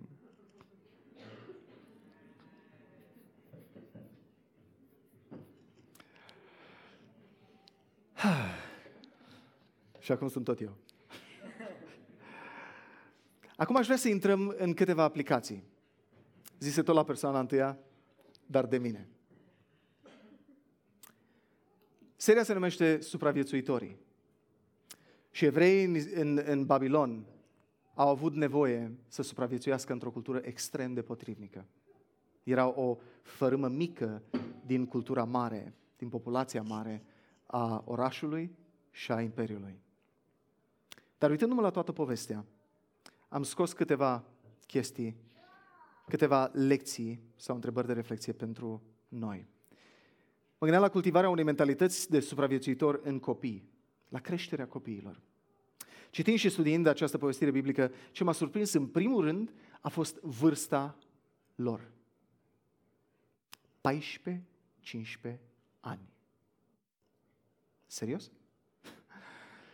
Și 10.03 10.11
acum 10.11 10.27
sunt 10.27 10.43
tot 10.43 10.61
eu. 10.61 10.77
Acum 13.55 13.75
aș 13.75 13.85
vrea 13.85 13.97
să 13.97 14.09
intrăm 14.09 14.55
în 14.57 14.73
câteva 14.73 15.03
aplicații. 15.03 15.63
Zise 16.59 16.81
tot 16.81 16.95
la 16.95 17.03
persoana 17.03 17.39
întâia, 17.39 17.77
dar 18.45 18.65
de 18.65 18.77
mine. 18.77 19.07
Seria 22.15 22.43
se 22.43 22.53
numește 22.53 23.01
Supraviețuitorii. 23.01 23.97
Și 25.31 25.45
evreii 25.45 25.85
în, 25.85 25.97
în, 26.13 26.41
în 26.45 26.65
Babilon 26.65 27.25
au 27.93 28.09
avut 28.09 28.33
nevoie 28.33 28.97
să 29.07 29.21
supraviețuiască 29.21 29.93
într-o 29.93 30.11
cultură 30.11 30.41
extrem 30.43 30.93
de 30.93 31.01
potrivnică. 31.01 31.65
Era 32.43 32.79
o 32.79 32.97
fărâmă 33.21 33.67
mică 33.67 34.21
din 34.65 34.85
cultura 34.85 35.23
mare, 35.23 35.75
din 35.97 36.09
populația 36.09 36.61
mare 36.61 37.03
a 37.45 37.83
orașului 37.85 38.55
și 38.91 39.11
a 39.11 39.21
imperiului. 39.21 39.81
Dar 41.23 41.31
uitându-mă 41.31 41.62
la 41.62 41.69
toată 41.69 41.91
povestea, 41.91 42.45
am 43.29 43.43
scos 43.43 43.73
câteva 43.73 44.23
chestii, 44.67 45.15
câteva 46.07 46.51
lecții 46.53 47.19
sau 47.36 47.55
întrebări 47.55 47.88
de 47.88 47.93
reflexie 47.93 48.33
pentru 48.33 48.81
noi. 49.07 49.47
Mă 50.51 50.57
gândeam 50.59 50.81
la 50.81 50.89
cultivarea 50.89 51.29
unei 51.29 51.43
mentalități 51.43 52.09
de 52.09 52.19
supraviețuitor 52.19 52.99
în 53.03 53.19
copii, 53.19 53.69
la 54.09 54.19
creșterea 54.19 54.67
copiilor. 54.67 55.21
Citind 56.09 56.38
și 56.38 56.49
studiind 56.49 56.88
această 56.88 57.17
povestire 57.17 57.51
biblică, 57.51 57.91
ce 58.12 58.23
m-a 58.23 58.31
surprins 58.31 58.73
în 58.73 58.88
primul 58.88 59.23
rând 59.23 59.53
a 59.81 59.89
fost 59.89 60.19
vârsta 60.21 60.97
lor. 61.55 61.91
14-15 65.31 65.38
ani. 65.79 66.09
Serios? 67.86 68.31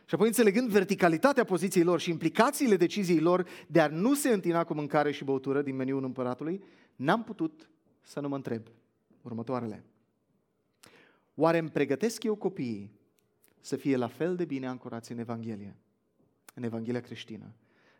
Și 0.10 0.16
apoi 0.16 0.28
înțelegând 0.28 0.70
verticalitatea 0.70 1.44
poziției 1.44 1.84
lor 1.84 2.00
și 2.00 2.10
implicațiile 2.10 2.76
deciziei 2.76 3.20
lor 3.20 3.48
de 3.68 3.82
a 3.82 3.88
nu 3.88 4.14
se 4.14 4.30
întina 4.30 4.64
cu 4.64 4.74
mâncare 4.74 5.12
și 5.12 5.24
băutură 5.24 5.62
din 5.62 5.76
meniul 5.76 6.04
împăratului, 6.04 6.64
n-am 6.96 7.24
putut 7.24 7.70
să 8.02 8.20
nu 8.20 8.28
mă 8.28 8.36
întreb 8.36 8.68
următoarele. 9.22 9.84
Oare 11.36 11.58
îmi 11.58 11.70
pregătesc 11.70 12.24
eu 12.24 12.36
copiii 12.36 12.92
să 13.60 13.76
fie 13.76 13.98
la 13.98 14.08
fel 14.08 14.36
de 14.36 14.46
bine 14.46 14.68
ancorați 14.68 15.12
în 15.12 15.18
Evanghelie, 15.18 15.76
în 16.54 16.64
Evanghelia 16.64 17.02
creștină, 17.02 17.54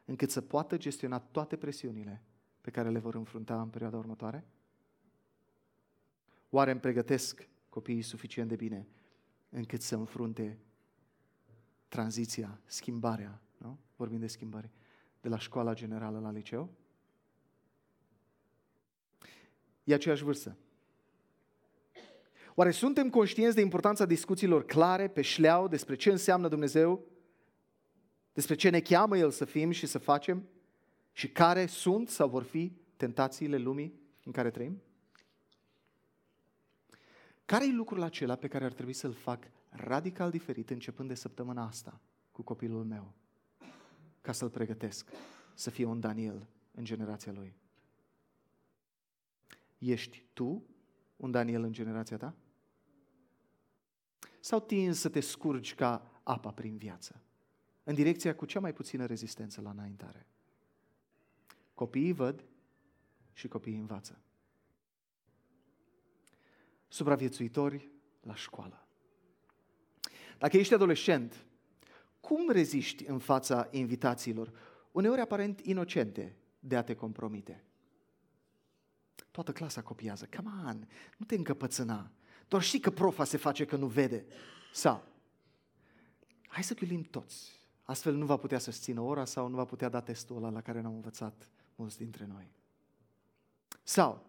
încât 0.06 0.32
să 0.32 0.42
poată 0.42 0.78
gestiona 0.78 1.20
toate 1.20 1.56
presiunile 1.56 2.24
pe 2.62 2.70
care 2.70 2.90
le 2.90 3.00
vor 3.00 3.16
înfrunta 3.16 3.62
în 3.62 3.68
perioada 3.68 3.98
următoare? 3.98 4.46
Oare 6.50 6.72
îmi 6.72 6.80
pregătesc 6.80 7.48
copiii 7.70 8.02
suficient 8.02 8.50
de 8.50 8.56
bine 8.56 8.88
încât 9.50 9.82
să 9.82 9.96
înfrunte 9.96 10.58
tranziția, 11.90 12.60
schimbarea, 12.66 13.42
nu? 13.58 13.78
vorbim 13.96 14.20
de 14.20 14.28
schimbare, 14.28 14.72
de 15.22 15.30
la 15.30 15.38
școala 15.38 15.74
generală 15.74 16.20
la 16.20 16.32
liceu? 16.32 16.70
E 19.84 19.94
aceeași 19.94 20.24
vârstă. 20.24 20.58
Oare 22.56 22.72
suntem 22.72 23.10
conștienți 23.10 23.56
de 23.56 23.62
importanța 23.62 24.06
discuțiilor 24.06 24.66
clare, 24.66 25.08
pe 25.08 25.22
șleau, 25.22 25.68
despre 25.68 25.96
ce 25.96 26.10
înseamnă 26.10 26.48
Dumnezeu, 26.48 27.06
despre 28.34 28.56
ce 28.56 28.70
ne 28.70 28.80
cheamă 28.80 29.18
El 29.18 29.32
să 29.32 29.46
fim 29.46 29.72
și 29.72 29.86
să 29.86 29.98
facem 29.98 30.48
și 31.12 31.30
care 31.30 31.66
sunt 31.66 32.10
sau 32.10 32.30
vor 32.30 32.44
fi 32.44 32.74
tentațiile 32.98 33.58
lumii 33.58 34.00
în 34.24 34.32
care 34.32 34.52
trăim? 34.52 34.82
Care 37.46 37.68
e 37.68 37.72
lucrul 37.72 38.02
acela 38.02 38.36
pe 38.36 38.48
care 38.48 38.66
ar 38.66 38.74
trebui 38.74 38.94
să-l 38.94 39.14
fac 39.14 39.52
radical 39.70 40.30
diferit 40.30 40.70
începând 40.70 41.08
de 41.08 41.16
săptămâna 41.16 41.66
asta 41.66 42.02
cu 42.32 42.42
copilul 42.42 42.84
meu, 42.84 43.14
ca 44.22 44.32
să-l 44.32 44.50
pregătesc 44.50 45.10
să 45.54 45.70
fie 45.70 45.86
un 45.86 46.00
Daniel 46.00 46.48
în 46.72 46.84
generația 46.84 47.32
lui? 47.32 47.56
Ești 49.78 50.26
tu 50.34 50.64
un 51.16 51.32
Daniel 51.32 51.64
în 51.64 51.72
generația 51.72 52.18
ta? 52.18 52.36
Sau 54.40 54.60
tinzi 54.60 55.00
să 55.00 55.10
te 55.10 55.20
scurgi 55.20 55.76
ca 55.76 56.22
apa 56.24 56.52
prin 56.52 56.78
viață, 56.78 57.22
în 57.84 57.94
direcția 57.94 58.36
cu 58.36 58.46
cea 58.46 58.60
mai 58.60 58.74
puțină 58.74 59.06
rezistență 59.06 59.62
la 59.62 59.70
înaintare? 59.70 60.28
Copiii 61.74 62.12
văd 62.12 62.46
și 63.34 63.48
copiii 63.48 63.78
învață. 63.78 64.22
Supraviețuitori 66.88 67.92
la 68.22 68.36
școală. 68.36 68.89
Dacă 70.40 70.58
ești 70.58 70.74
adolescent, 70.74 71.46
cum 72.20 72.50
reziști 72.50 73.06
în 73.08 73.20
fața 73.20 73.68
invitațiilor, 73.72 74.52
uneori 74.92 75.22
aparent 75.22 75.60
inocente, 75.60 76.36
de 76.60 76.76
a 76.76 76.84
te 76.84 76.96
compromite? 76.96 77.64
Toată 79.32 79.52
clasa 79.52 79.82
copiază. 79.82 80.30
Come 80.36 80.50
on, 80.66 80.88
nu 81.18 81.26
te 81.26 81.36
încăpățâna. 81.36 82.12
Doar 82.48 82.62
știi 82.62 82.80
că 82.80 82.90
profa 82.90 83.24
se 83.24 83.38
face 83.38 83.66
că 83.66 83.76
nu 83.76 83.88
vede. 83.88 84.26
Sau, 84.74 85.04
hai 86.48 86.64
să 86.64 86.74
chiulim 86.74 87.02
toți. 87.02 87.60
Astfel 87.84 88.16
nu 88.16 88.26
va 88.26 88.38
putea 88.38 88.60
să-și 88.60 88.80
țină 88.80 89.02
ora 89.02 89.26
sau 89.26 89.48
nu 89.48 89.56
va 89.56 89.66
putea 89.66 89.90
da 89.90 90.02
testul 90.02 90.38
ăla 90.38 90.50
la 90.50 90.62
care 90.62 90.82
ne-am 90.82 90.94
învățat 90.94 91.50
mulți 91.76 91.98
dintre 91.98 92.26
noi. 92.26 92.52
Sau, 93.90 94.26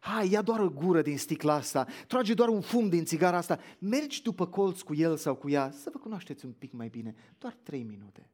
hai, 0.00 0.30
ia 0.30 0.42
doar 0.42 0.60
o 0.60 0.70
gură 0.70 1.02
din 1.02 1.18
sticla 1.18 1.54
asta, 1.54 1.86
trage 2.06 2.34
doar 2.34 2.48
un 2.48 2.60
fum 2.60 2.88
din 2.88 3.04
țigara 3.04 3.36
asta, 3.36 3.58
mergi 3.78 4.22
după 4.22 4.46
colț 4.46 4.80
cu 4.80 4.94
el 4.94 5.16
sau 5.16 5.34
cu 5.34 5.48
ea, 5.48 5.70
să 5.70 5.90
vă 5.92 5.98
cunoașteți 5.98 6.44
un 6.44 6.52
pic 6.52 6.72
mai 6.72 6.88
bine, 6.88 7.14
doar 7.38 7.56
trei 7.62 7.82
minute. 7.82 8.30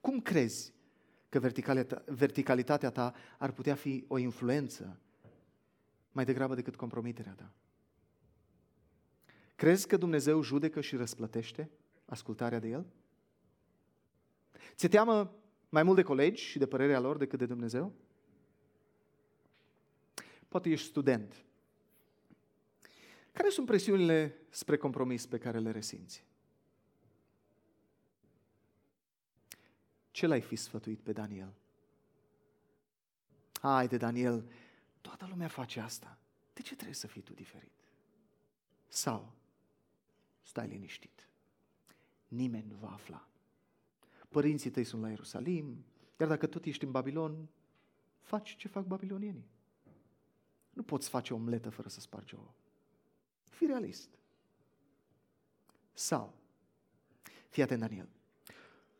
Cum 0.00 0.20
crezi 0.20 0.72
că 1.28 1.38
verticalitatea 2.06 2.90
ta 2.90 3.14
ar 3.38 3.52
putea 3.52 3.74
fi 3.74 4.04
o 4.08 4.18
influență 4.18 5.00
mai 6.12 6.24
degrabă 6.24 6.54
decât 6.54 6.76
compromiterea 6.76 7.32
ta? 7.32 7.52
Crezi 9.54 9.86
că 9.86 9.96
Dumnezeu 9.96 10.42
judecă 10.42 10.80
și 10.80 10.96
răsplătește 10.96 11.70
ascultarea 12.04 12.58
de 12.58 12.68
El? 12.68 12.86
Ți-e 14.74 14.88
teamă 14.88 15.34
mai 15.68 15.82
mult 15.82 15.96
de 15.96 16.02
colegi 16.02 16.42
și 16.42 16.58
de 16.58 16.66
părerea 16.66 17.00
lor 17.00 17.16
decât 17.16 17.38
de 17.38 17.46
Dumnezeu? 17.46 17.92
Poate 20.56 20.70
ești 20.70 20.86
student. 20.86 21.44
Care 23.32 23.48
sunt 23.48 23.66
presiunile 23.66 24.36
spre 24.50 24.76
compromis 24.76 25.26
pe 25.26 25.38
care 25.38 25.58
le 25.58 25.70
resimți? 25.70 26.24
Ce 30.10 30.26
l-ai 30.26 30.40
fi 30.40 30.56
sfătuit 30.56 31.00
pe 31.00 31.12
Daniel? 31.12 31.54
Haide, 33.60 33.96
Daniel, 33.96 34.50
toată 35.00 35.26
lumea 35.26 35.48
face 35.48 35.80
asta. 35.80 36.18
De 36.52 36.62
ce 36.62 36.74
trebuie 36.74 36.94
să 36.94 37.06
fii 37.06 37.22
tu 37.22 37.32
diferit? 37.32 37.84
Sau, 38.88 39.32
stai 40.42 40.68
liniștit, 40.68 41.28
nimeni 42.28 42.68
nu 42.68 42.76
va 42.76 42.90
afla. 42.92 43.28
Părinții 44.28 44.70
tăi 44.70 44.84
sunt 44.84 45.02
la 45.02 45.08
Ierusalim, 45.08 45.84
iar 46.18 46.28
dacă 46.28 46.46
tot 46.46 46.64
ești 46.64 46.84
în 46.84 46.90
Babilon, 46.90 47.48
faci 48.20 48.56
ce 48.56 48.68
fac 48.68 48.84
babilonienii. 48.84 49.54
Nu 50.76 50.82
poți 50.82 51.08
face 51.08 51.32
o 51.32 51.36
omletă 51.36 51.70
fără 51.70 51.88
să 51.88 52.00
spargi 52.00 52.34
ouă. 52.34 52.54
Fii 53.44 53.66
realist. 53.66 54.08
Sau, 55.92 56.34
fii 57.48 57.62
atent, 57.62 57.80
Daniel, 57.80 58.08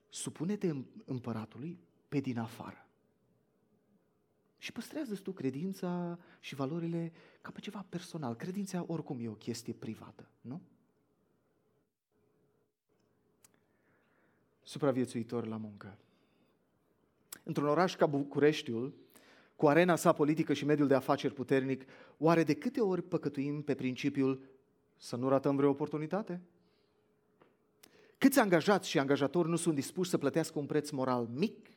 supune-te 0.08 0.74
împăratului 1.04 1.78
pe 2.08 2.20
din 2.20 2.38
afară. 2.38 2.86
Și 4.58 4.72
păstrează 4.72 5.14
tu 5.14 5.32
credința 5.32 6.18
și 6.40 6.54
valorile 6.54 7.12
ca 7.40 7.50
pe 7.50 7.60
ceva 7.60 7.86
personal. 7.88 8.34
Credința 8.34 8.84
oricum 8.86 9.20
e 9.20 9.28
o 9.28 9.34
chestie 9.34 9.72
privată, 9.72 10.28
nu? 10.40 10.62
Supraviețuitor 14.62 15.46
la 15.46 15.56
muncă. 15.56 15.98
Într-un 17.42 17.68
oraș 17.68 17.96
ca 17.96 18.06
Bucureștiul, 18.06 18.94
cu 19.57 19.69
arena 19.69 19.97
sa 19.97 20.12
politică 20.12 20.53
și 20.53 20.64
mediul 20.64 20.88
de 20.88 20.95
afaceri 20.95 21.35
puternic, 21.35 21.85
oare 22.19 22.42
de 22.42 22.55
câte 22.55 22.81
ori 22.81 23.03
păcătuim 23.03 23.62
pe 23.62 23.75
principiul 23.75 24.40
să 24.97 25.16
nu 25.16 25.29
ratăm 25.29 25.57
vreo 25.57 25.69
oportunitate? 25.69 26.40
Câți 28.19 28.38
angajați 28.38 28.88
și 28.88 28.99
angajatori 28.99 29.49
nu 29.49 29.57
sunt 29.57 29.75
dispuși 29.75 30.11
să 30.11 30.19
plătească 30.19 30.59
un 30.59 30.66
preț 30.66 30.90
moral 30.90 31.27
mic 31.27 31.71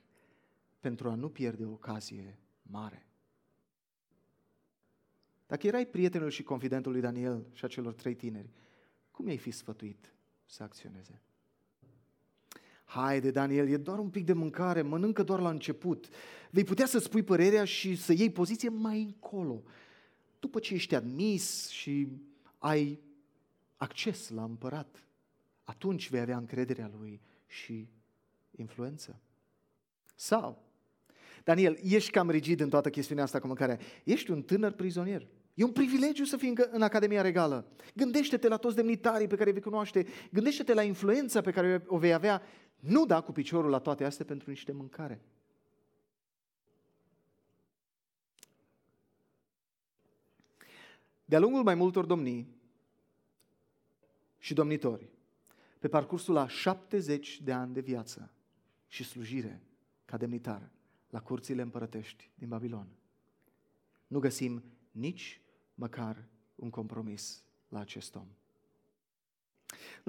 pentru 0.80 1.10
a 1.10 1.16
nu 1.16 1.30
pierde 1.30 1.66
o 1.66 1.72
ocazie 1.72 2.38
mare? 2.62 3.06
Dacă 5.48 5.68
erai 5.68 5.86
prietenul 5.86 6.30
și 6.30 6.44
confidentul 6.44 6.92
lui 6.92 7.02
Daniel 7.02 7.46
și 7.54 7.66
a 7.66 7.68
celor 7.68 7.94
trei 7.94 8.16
tineri, 8.16 8.50
cum 9.12 9.28
i-ai 9.28 9.38
fi 9.38 9.52
sfătuit 9.52 10.14
să 10.46 10.64
acționeze? 10.64 11.22
Haide, 12.90 13.32
Daniel, 13.32 13.70
e 13.70 13.78
doar 13.78 14.00
un 14.00 14.10
pic 14.10 14.26
de 14.26 14.34
mâncare, 14.34 14.82
mănâncă 14.82 15.24
doar 15.24 15.40
la 15.40 15.50
început. 15.50 16.08
Vei 16.50 16.64
putea 16.64 16.86
să 16.86 17.00
spui 17.00 17.24
părerea 17.24 17.66
și 17.66 17.96
să 17.96 18.14
iei 18.14 18.32
poziție 18.32 18.70
mai 18.70 19.02
încolo. 19.02 19.64
După 20.40 20.60
ce 20.60 20.74
ești 20.74 20.96
admis 20.96 21.68
și 21.68 22.08
ai 22.58 23.00
acces 23.78 24.30
la 24.30 24.44
împărat, 24.44 25.04
atunci 25.64 26.10
vei 26.10 26.20
avea 26.20 26.38
încrederea 26.38 26.92
lui 27.00 27.22
și 27.48 27.88
influență. 28.56 29.20
Sau, 30.16 30.64
Daniel, 31.44 31.80
ești 31.84 32.12
cam 32.12 32.30
rigid 32.30 32.60
în 32.60 32.70
toată 32.70 32.90
chestiunea 32.90 33.24
asta 33.24 33.40
cu 33.40 33.48
mâncarea. 33.48 33.80
Ești 34.04 34.32
un 34.32 34.42
tânăr 34.42 34.72
prizonier. 34.72 35.28
E 35.54 35.64
un 35.64 35.72
privilegiu 35.72 36.24
să 36.24 36.38
fii 36.38 36.54
în 36.72 36.82
Academia 36.82 37.22
Regală. 37.22 37.66
Gândește-te 37.96 38.48
la 38.48 38.58
toți 38.58 38.76
demnitarii 38.76 39.28
pe 39.28 39.36
care 39.36 39.48
îi 39.48 39.54
vei 39.54 39.62
cunoaște, 39.62 40.06
gândește-te 40.32 40.74
la 40.74 40.82
influența 40.82 41.42
pe 41.42 41.52
care 41.52 41.84
o 41.88 41.98
vei 41.98 42.14
avea. 42.14 42.42
Nu 42.80 43.06
da 43.06 43.22
cu 43.22 43.32
piciorul 43.32 43.70
la 43.70 43.80
toate 43.80 44.06
astea 44.06 44.26
pentru 44.26 44.50
niște 44.50 44.72
mâncare. 44.72 45.22
De-a 51.26 51.40
lungul 51.40 51.64
mai 51.64 51.76
multor 51.76 52.06
domnii 52.06 52.48
și 54.38 54.54
domnitori, 54.54 55.10
pe 55.80 55.88
parcursul 55.88 56.38
a 56.38 56.48
70 56.48 57.42
de 57.42 57.52
ani 57.52 57.74
de 57.74 57.82
viață 57.82 58.32
și 58.88 59.04
slujire 59.04 59.62
ca 60.06 60.18
demnitar 60.18 60.70
la 61.10 61.22
curțile 61.22 61.62
împărătești 61.62 62.30
din 62.36 62.48
Babilon, 62.48 62.88
nu 64.08 64.20
găsim 64.20 64.64
nici 64.92 65.42
măcar 65.76 66.28
un 66.56 66.70
compromis 66.70 67.44
la 67.68 67.80
acest 67.80 68.16
om. 68.16 68.28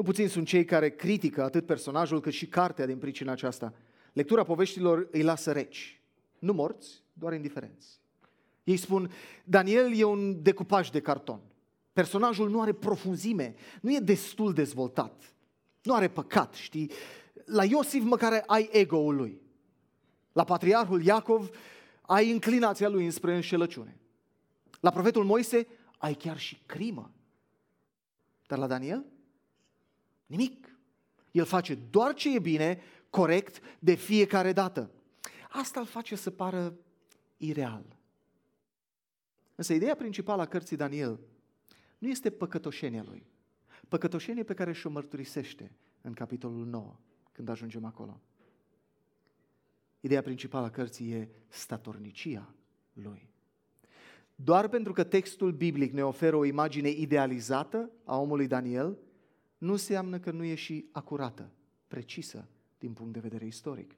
Nu 0.01 0.07
puțin 0.07 0.29
sunt 0.29 0.47
cei 0.47 0.65
care 0.65 0.91
critică 0.91 1.43
atât 1.43 1.67
personajul 1.67 2.21
cât 2.21 2.33
și 2.33 2.47
cartea 2.47 2.87
din 2.87 2.99
pricina 2.99 3.33
aceasta. 3.33 3.75
Lectura 4.13 4.45
poveștilor 4.45 5.09
îi 5.11 5.23
lasă 5.23 5.53
reci, 5.53 6.01
nu 6.39 6.53
morți, 6.53 7.03
doar 7.13 7.33
indiferenți. 7.33 8.01
Ei 8.65 8.77
spun, 8.77 9.11
Daniel 9.45 9.99
e 9.99 10.05
un 10.05 10.43
decupaj 10.43 10.91
de 10.91 11.01
carton. 11.01 11.41
Personajul 11.93 12.51
nu 12.51 12.61
are 12.61 12.73
profunzime, 12.73 13.55
nu 13.81 13.95
e 13.95 13.99
destul 13.99 14.53
dezvoltat, 14.53 15.35
nu 15.83 15.95
are 15.95 16.09
păcat, 16.09 16.55
știi? 16.55 16.91
La 17.45 17.65
Iosif 17.65 18.05
măcar 18.05 18.43
ai 18.47 18.69
ego-ul 18.73 19.17
lui. 19.17 19.41
La 20.33 20.45
patriarhul 20.45 21.05
Iacov 21.05 21.51
ai 22.03 22.29
inclinația 22.29 22.89
lui 22.89 23.05
înspre 23.05 23.35
înșelăciune. 23.35 24.01
La 24.81 24.91
profetul 24.91 25.25
Moise 25.25 25.67
ai 25.99 26.15
chiar 26.15 26.39
și 26.39 26.63
crimă. 26.67 27.11
Dar 28.47 28.59
la 28.59 28.67
Daniel? 28.67 29.05
Nimic. 30.31 30.79
El 31.31 31.45
face 31.45 31.75
doar 31.75 32.14
ce 32.14 32.35
e 32.35 32.38
bine, 32.38 32.81
corect, 33.11 33.61
de 33.79 33.95
fiecare 33.95 34.53
dată. 34.53 34.90
Asta 35.49 35.81
îl 35.81 35.87
face 35.87 36.16
să 36.16 36.31
pară 36.31 36.75
ireal. 37.37 37.97
Însă 39.55 39.73
ideea 39.73 39.95
principală 39.95 40.43
a 40.43 40.47
cărții 40.47 40.77
Daniel 40.77 41.21
nu 41.99 42.09
este 42.09 42.31
păcătoșenia 42.31 43.05
lui. 43.09 43.27
Păcătoșenie 43.88 44.43
pe 44.43 44.55
care 44.55 44.73
și-o 44.73 44.90
mărturisește 44.90 45.73
în 46.01 46.12
capitolul 46.12 46.66
9, 46.66 46.97
când 47.33 47.49
ajungem 47.49 47.85
acolo. 47.85 48.21
Ideea 50.01 50.23
principală 50.23 50.66
a 50.66 50.71
cărții 50.71 51.11
e 51.11 51.29
statornicia 51.49 52.55
lui. 52.93 53.29
Doar 54.35 54.69
pentru 54.69 54.93
că 54.93 55.05
textul 55.05 55.53
biblic 55.53 55.93
ne 55.93 56.05
oferă 56.05 56.37
o 56.37 56.45
imagine 56.45 56.88
idealizată 56.88 57.90
a 58.05 58.19
omului 58.19 58.47
Daniel, 58.47 58.99
nu 59.61 59.73
înseamnă 59.73 60.18
că 60.18 60.31
nu 60.31 60.44
e 60.44 60.55
și 60.55 60.88
acurată, 60.92 61.51
precisă 61.88 62.49
din 62.79 62.92
punct 62.92 63.12
de 63.12 63.20
vedere 63.20 63.46
istoric. 63.46 63.96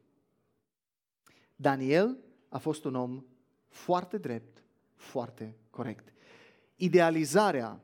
Daniel 1.56 2.18
a 2.48 2.58
fost 2.58 2.84
un 2.84 2.94
om 2.94 3.24
foarte 3.68 4.18
drept, 4.18 4.64
foarte 4.94 5.56
corect. 5.70 6.12
Idealizarea 6.76 7.82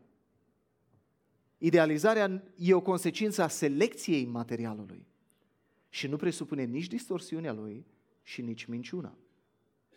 Idealizarea 1.59 2.43
e 2.57 2.75
o 2.75 2.81
consecință 2.81 3.43
a 3.43 3.49
selecției 3.49 4.25
materialului 4.25 5.07
și 5.89 6.07
nu 6.07 6.17
presupune 6.17 6.65
nici 6.65 6.87
distorsiunea 6.87 7.53
lui 7.53 7.87
și 8.23 8.43
nici 8.43 8.65
minciuna. 8.65 9.19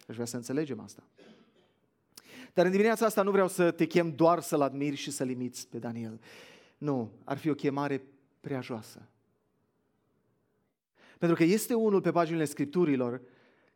Aș 0.07 0.13
vrea 0.13 0.25
să 0.25 0.35
înțelegem 0.35 0.79
asta. 0.79 1.03
Dar 2.53 2.65
în 2.65 2.71
dimineața 2.71 3.05
asta 3.05 3.21
nu 3.21 3.31
vreau 3.31 3.47
să 3.47 3.71
te 3.71 3.85
chem 3.85 4.15
doar 4.15 4.39
să-l 4.39 4.61
admiri 4.61 4.95
și 4.95 5.11
să 5.11 5.23
limiți 5.23 5.67
pe 5.67 5.79
Daniel. 5.79 6.21
Nu, 6.81 7.11
ar 7.23 7.37
fi 7.37 7.49
o 7.49 7.55
chemare 7.55 8.03
prea 8.39 8.61
joasă. 8.61 9.09
Pentru 11.17 11.37
că 11.37 11.43
este 11.43 11.73
unul 11.73 12.01
pe 12.01 12.11
paginile 12.11 12.45
Scripturilor 12.45 13.21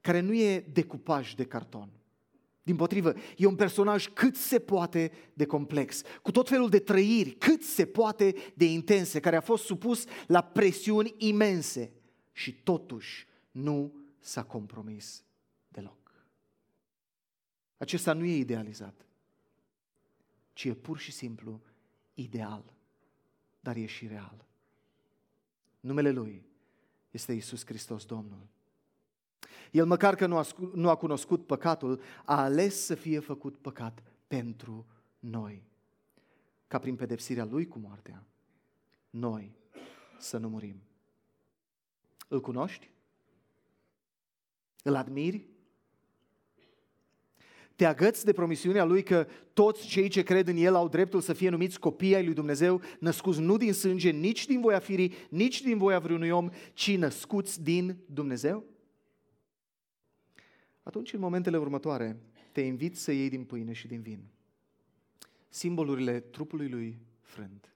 care 0.01 0.19
nu 0.19 0.33
e 0.33 0.59
decupaj 0.59 1.33
de 1.33 1.45
carton. 1.45 1.89
Din 2.63 2.75
potrivă, 2.75 3.13
e 3.37 3.45
un 3.45 3.55
personaj 3.55 4.07
cât 4.07 4.35
se 4.35 4.59
poate 4.59 5.11
de 5.33 5.45
complex, 5.45 6.01
cu 6.21 6.31
tot 6.31 6.47
felul 6.47 6.69
de 6.69 6.79
trăiri, 6.79 7.31
cât 7.31 7.63
se 7.63 7.85
poate 7.85 8.35
de 8.53 8.65
intense, 8.65 9.19
care 9.19 9.35
a 9.35 9.41
fost 9.41 9.63
supus 9.63 10.05
la 10.27 10.41
presiuni 10.41 11.13
imense 11.17 11.91
și 12.31 12.53
totuși 12.53 13.27
nu 13.51 13.95
s-a 14.19 14.43
compromis 14.43 15.23
deloc. 15.67 16.25
Acesta 17.77 18.13
nu 18.13 18.25
e 18.25 18.37
idealizat, 18.37 19.05
ci 20.53 20.63
e 20.63 20.73
pur 20.73 20.97
și 20.97 21.11
simplu 21.11 21.61
ideal, 22.13 22.74
dar 23.65 23.75
e 23.75 23.85
și 23.85 24.07
real. 24.07 24.45
Numele 25.79 26.11
Lui 26.11 26.45
este 27.11 27.33
Isus 27.33 27.65
Hristos 27.65 28.05
Domnul. 28.05 28.47
El 29.71 29.85
măcar 29.85 30.15
că 30.15 30.25
nu 30.25 30.37
a, 30.37 30.45
nu 30.73 30.89
a 30.89 30.95
cunoscut 30.95 31.45
păcatul, 31.45 32.01
a 32.25 32.41
ales 32.41 32.85
să 32.85 32.95
fie 32.95 33.19
făcut 33.19 33.57
păcat 33.57 34.03
pentru 34.27 34.85
noi. 35.19 35.63
Ca 36.67 36.79
prin 36.79 36.95
pedepsirea 36.95 37.45
Lui 37.45 37.67
cu 37.67 37.79
moartea, 37.79 38.23
noi 39.09 39.55
să 40.17 40.37
nu 40.37 40.49
murim. 40.49 40.81
Îl 42.27 42.41
cunoști? 42.41 42.89
Îl 44.83 44.95
admiri? 44.95 45.47
Te 47.75 47.85
agăți 47.85 48.25
de 48.25 48.33
promisiunea 48.33 48.83
lui 48.83 49.03
că 49.03 49.27
toți 49.53 49.87
cei 49.87 50.07
ce 50.07 50.23
cred 50.23 50.47
în 50.47 50.57
el 50.57 50.75
au 50.75 50.87
dreptul 50.87 51.21
să 51.21 51.33
fie 51.33 51.49
numiți 51.49 51.79
copii 51.79 52.15
ai 52.15 52.25
lui 52.25 52.33
Dumnezeu, 52.33 52.81
născuți 52.99 53.39
nu 53.39 53.57
din 53.57 53.73
sânge, 53.73 54.09
nici 54.09 54.45
din 54.45 54.61
voia 54.61 54.79
firii, 54.79 55.13
nici 55.29 55.61
din 55.61 55.77
voia 55.77 55.99
vreunui 55.99 56.29
om, 56.29 56.49
ci 56.73 56.95
născuți 56.95 57.63
din 57.63 57.97
Dumnezeu? 58.05 58.63
Atunci, 60.83 61.13
în 61.13 61.19
momentele 61.19 61.57
următoare, 61.57 62.19
te 62.51 62.61
invit 62.61 62.97
să 62.97 63.11
iei 63.11 63.29
din 63.29 63.43
pâine 63.43 63.73
și 63.73 63.87
din 63.87 64.01
vin. 64.01 64.23
Simbolurile 65.49 66.19
trupului 66.19 66.69
lui 66.69 66.99
frânt 67.21 67.73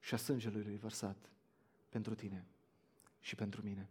și 0.00 0.14
a 0.14 0.16
sângelui 0.16 0.62
lui 0.62 0.76
vărsat 0.76 1.30
pentru 1.88 2.14
tine 2.14 2.46
și 3.20 3.34
pentru 3.34 3.62
mine. 3.64 3.88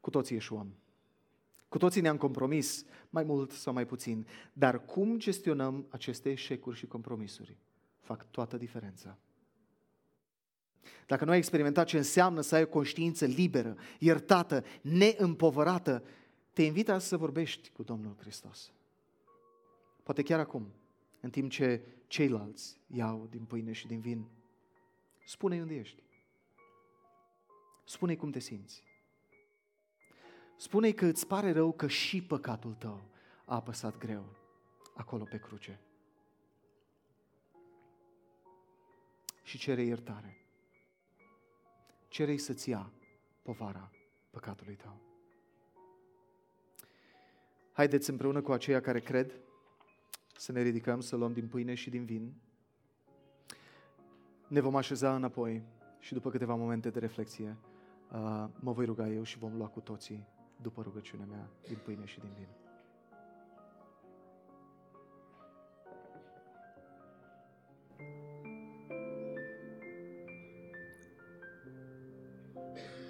Cu 0.00 0.10
toții 0.10 0.36
eșuăm. 0.36 0.74
Cu 1.72 1.78
toții 1.78 2.00
ne-am 2.00 2.16
compromis, 2.16 2.84
mai 3.10 3.22
mult 3.22 3.50
sau 3.50 3.72
mai 3.72 3.86
puțin. 3.86 4.26
Dar 4.52 4.84
cum 4.84 5.18
gestionăm 5.18 5.86
aceste 5.88 6.30
eșecuri 6.30 6.76
și 6.76 6.86
compromisuri? 6.86 7.56
Fac 8.00 8.30
toată 8.30 8.56
diferența. 8.56 9.18
Dacă 11.06 11.24
nu 11.24 11.30
ai 11.30 11.36
experimentat 11.36 11.86
ce 11.86 11.96
înseamnă 11.96 12.40
să 12.40 12.54
ai 12.54 12.62
o 12.62 12.66
conștiință 12.66 13.24
liberă, 13.24 13.76
iertată, 13.98 14.64
neîmpovărată, 14.80 16.02
te 16.52 16.62
invit 16.62 16.88
azi 16.88 17.06
să 17.06 17.16
vorbești 17.16 17.70
cu 17.70 17.82
Domnul 17.82 18.16
Hristos. 18.18 18.72
Poate 20.02 20.22
chiar 20.22 20.38
acum, 20.38 20.72
în 21.20 21.30
timp 21.30 21.50
ce 21.50 21.84
ceilalți 22.06 22.80
iau 22.86 23.26
din 23.30 23.44
pâine 23.44 23.72
și 23.72 23.86
din 23.86 24.00
vin. 24.00 24.26
Spune-i 25.26 25.60
unde 25.60 25.74
ești. 25.74 26.02
Spune-i 27.84 28.16
cum 28.16 28.30
te 28.30 28.38
simți. 28.38 28.91
Spune-i 30.62 30.94
că 30.94 31.06
îți 31.06 31.26
pare 31.26 31.52
rău 31.52 31.72
că 31.72 31.86
și 31.86 32.22
păcatul 32.22 32.74
tău 32.74 33.02
a 33.44 33.54
apăsat 33.54 33.98
greu 33.98 34.24
acolo 34.94 35.24
pe 35.24 35.38
cruce. 35.38 35.80
Și 39.42 39.58
cere 39.58 39.82
iertare. 39.82 40.36
Cere-i 42.08 42.38
să-ți 42.38 42.68
ia 42.68 42.92
povara 43.42 43.90
păcatului 44.30 44.74
tău. 44.74 45.00
Haideți 47.72 48.10
împreună 48.10 48.42
cu 48.42 48.52
aceia 48.52 48.80
care 48.80 49.00
cred 49.00 49.34
să 50.36 50.52
ne 50.52 50.62
ridicăm, 50.62 51.00
să 51.00 51.16
luăm 51.16 51.32
din 51.32 51.48
pâine 51.48 51.74
și 51.74 51.90
din 51.90 52.04
vin. 52.04 52.34
Ne 54.48 54.60
vom 54.60 54.76
așeza 54.76 55.14
înapoi 55.14 55.62
și 55.98 56.12
după 56.12 56.30
câteva 56.30 56.54
momente 56.54 56.90
de 56.90 56.98
reflexie 56.98 57.56
uh, 58.12 58.48
mă 58.60 58.72
voi 58.72 58.84
ruga 58.84 59.08
eu 59.08 59.22
și 59.22 59.38
vom 59.38 59.56
lua 59.56 59.66
cu 59.66 59.80
toții 59.80 60.40
după 60.62 60.82
rugăciunea 60.82 61.26
mea 61.26 61.48
din 61.68 61.78
pâine 61.84 62.04
și 62.04 62.20
din 62.20 62.30
vin. 62.36 62.48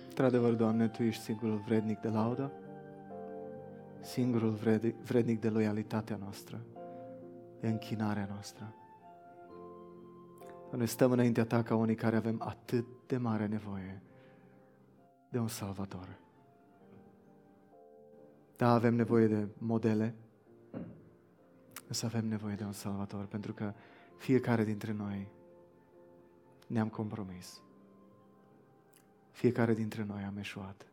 Într-adevăr, 0.08 0.52
Doamne, 0.52 0.88
Tu 0.88 1.02
ești 1.02 1.22
singurul 1.22 1.56
vrednic 1.56 1.98
de 1.98 2.08
laudă, 2.08 2.52
singurul 4.00 4.50
vrednic 5.04 5.40
de 5.40 5.48
loialitatea 5.48 6.16
noastră, 6.16 6.60
de 7.60 7.68
închinarea 7.68 8.26
noastră. 8.30 8.74
Noi 10.70 10.86
stăm 10.86 11.12
înaintea 11.12 11.44
Ta 11.44 11.62
ca 11.62 11.74
unii 11.74 11.94
care 11.94 12.16
avem 12.16 12.42
atât 12.42 12.86
de 13.06 13.16
mare 13.16 13.46
nevoie 13.46 14.02
de 15.28 15.38
un 15.38 15.48
Salvator. 15.48 16.18
Da, 18.62 18.72
avem 18.72 18.94
nevoie 18.94 19.26
de 19.26 19.48
modele, 19.58 20.14
însă 21.88 22.06
avem 22.06 22.26
nevoie 22.26 22.54
de 22.54 22.64
un 22.64 22.72
Salvator, 22.72 23.26
pentru 23.26 23.52
că 23.52 23.74
fiecare 24.16 24.64
dintre 24.64 24.92
noi 24.92 25.28
ne-am 26.66 26.88
compromis. 26.88 27.62
Fiecare 29.30 29.74
dintre 29.74 30.04
noi 30.04 30.22
am 30.22 30.36
eșuat. 30.36 30.86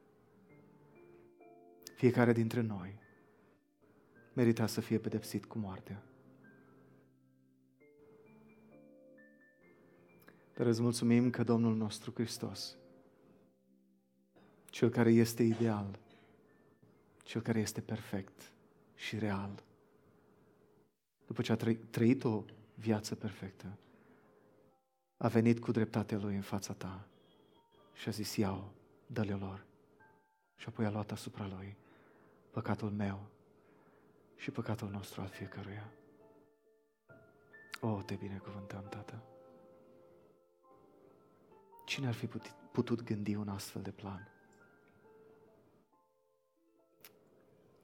Fiecare 1.95 2.33
dintre 2.33 2.61
noi 2.61 2.99
merita 4.33 4.65
să 4.65 4.81
fie 4.81 4.97
pedepsit 4.97 5.45
cu 5.45 5.57
moartea. 5.57 6.03
Dar 10.53 10.67
îți 10.67 10.81
mulțumim 10.81 11.29
că 11.29 11.43
Domnul 11.43 11.75
nostru 11.75 12.11
Hristos, 12.11 12.77
Cel 14.65 14.89
care 14.89 15.11
este 15.11 15.43
ideal, 15.43 15.99
Cel 17.29 17.41
care 17.41 17.59
este 17.59 17.81
perfect 17.81 18.51
și 18.95 19.17
real, 19.17 19.63
după 21.25 21.41
ce 21.41 21.51
a 21.51 21.55
trăit 21.89 22.23
o 22.23 22.43
viață 22.75 23.15
perfectă, 23.15 23.77
a 25.17 25.27
venit 25.27 25.59
cu 25.59 25.71
dreptatea 25.71 26.17
Lui 26.17 26.35
în 26.35 26.41
fața 26.41 26.73
ta 26.73 27.07
și 27.93 28.07
a 28.07 28.11
zis, 28.11 28.35
iau, 28.35 28.71
dă-le 29.07 29.33
lor. 29.33 29.65
Și 30.55 30.67
apoi 30.67 30.85
a 30.85 30.89
luat 30.89 31.11
asupra 31.11 31.47
Lui 31.47 31.77
păcatul 32.51 32.89
meu 32.89 33.27
și 34.35 34.51
păcatul 34.51 34.89
nostru 34.89 35.21
al 35.21 35.27
fiecăruia. 35.27 35.91
O, 37.81 38.01
te 38.01 38.15
binecuvântăm, 38.15 38.87
Tată. 38.89 39.23
Cine 41.85 42.07
ar 42.07 42.13
fi 42.13 42.27
putut, 42.27 42.55
putut 42.71 43.03
gândi 43.03 43.35
un 43.35 43.47
astfel 43.47 43.81
de 43.81 43.91
plan? 43.91 44.38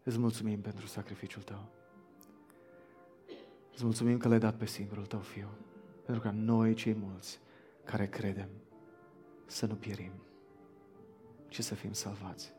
Îți 0.08 0.20
mulțumim 0.20 0.62
pentru 0.62 0.86
sacrificiul 0.86 1.42
tău. 1.44 1.66
Îți 3.74 3.84
mulțumim 3.84 4.18
că 4.18 4.28
l-ai 4.28 4.40
dat 4.40 4.56
pe 4.58 4.66
singurul 4.66 5.06
tău 5.06 5.20
fiu. 5.20 5.48
Pentru 6.06 6.24
ca 6.24 6.32
noi, 6.32 6.74
cei 6.74 6.94
mulți, 6.94 7.40
care 7.84 8.08
credem, 8.08 8.50
să 9.46 9.66
nu 9.66 9.76
pierim, 9.76 10.12
ci 11.48 11.60
să 11.60 11.76
fim 11.76 11.94
salvați. 11.94 12.54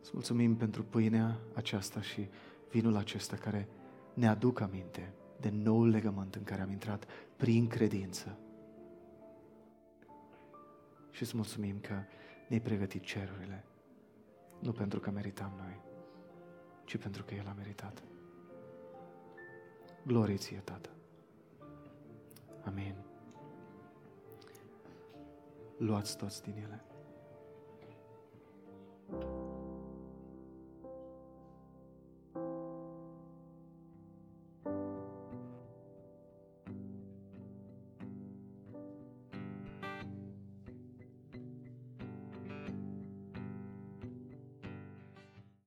Îți 0.00 0.10
mulțumim 0.12 0.56
pentru 0.56 0.82
pâinea 0.82 1.38
aceasta 1.54 2.00
și 2.00 2.28
vinul 2.70 2.96
acesta 2.96 3.36
care 3.36 3.68
ne 4.14 4.28
aduc 4.28 4.60
aminte 4.60 5.12
de 5.40 5.48
noul 5.48 5.88
legământ 5.88 6.34
în 6.34 6.42
care 6.42 6.62
am 6.62 6.70
intrat 6.70 7.06
prin 7.36 7.66
credință. 7.66 8.38
Și 11.10 11.22
îți 11.22 11.36
mulțumim 11.36 11.78
că 11.80 11.94
ne-ai 12.48 12.62
pregătit 12.62 13.02
cerurile, 13.02 13.64
nu 14.60 14.72
pentru 14.72 15.00
că 15.00 15.10
meritam 15.10 15.52
noi, 15.56 15.80
ci 16.84 16.96
pentru 16.96 17.24
că 17.24 17.34
El 17.34 17.46
a 17.48 17.52
meritat. 17.56 18.02
Glorie 20.06 20.36
ție, 20.36 20.60
Tată! 20.64 20.90
Amin. 22.64 22.94
Luați 25.76 26.16
toți 26.16 26.42
din 26.42 26.54
ele. 26.56 26.84
thank 29.10 29.24
you 29.24 29.39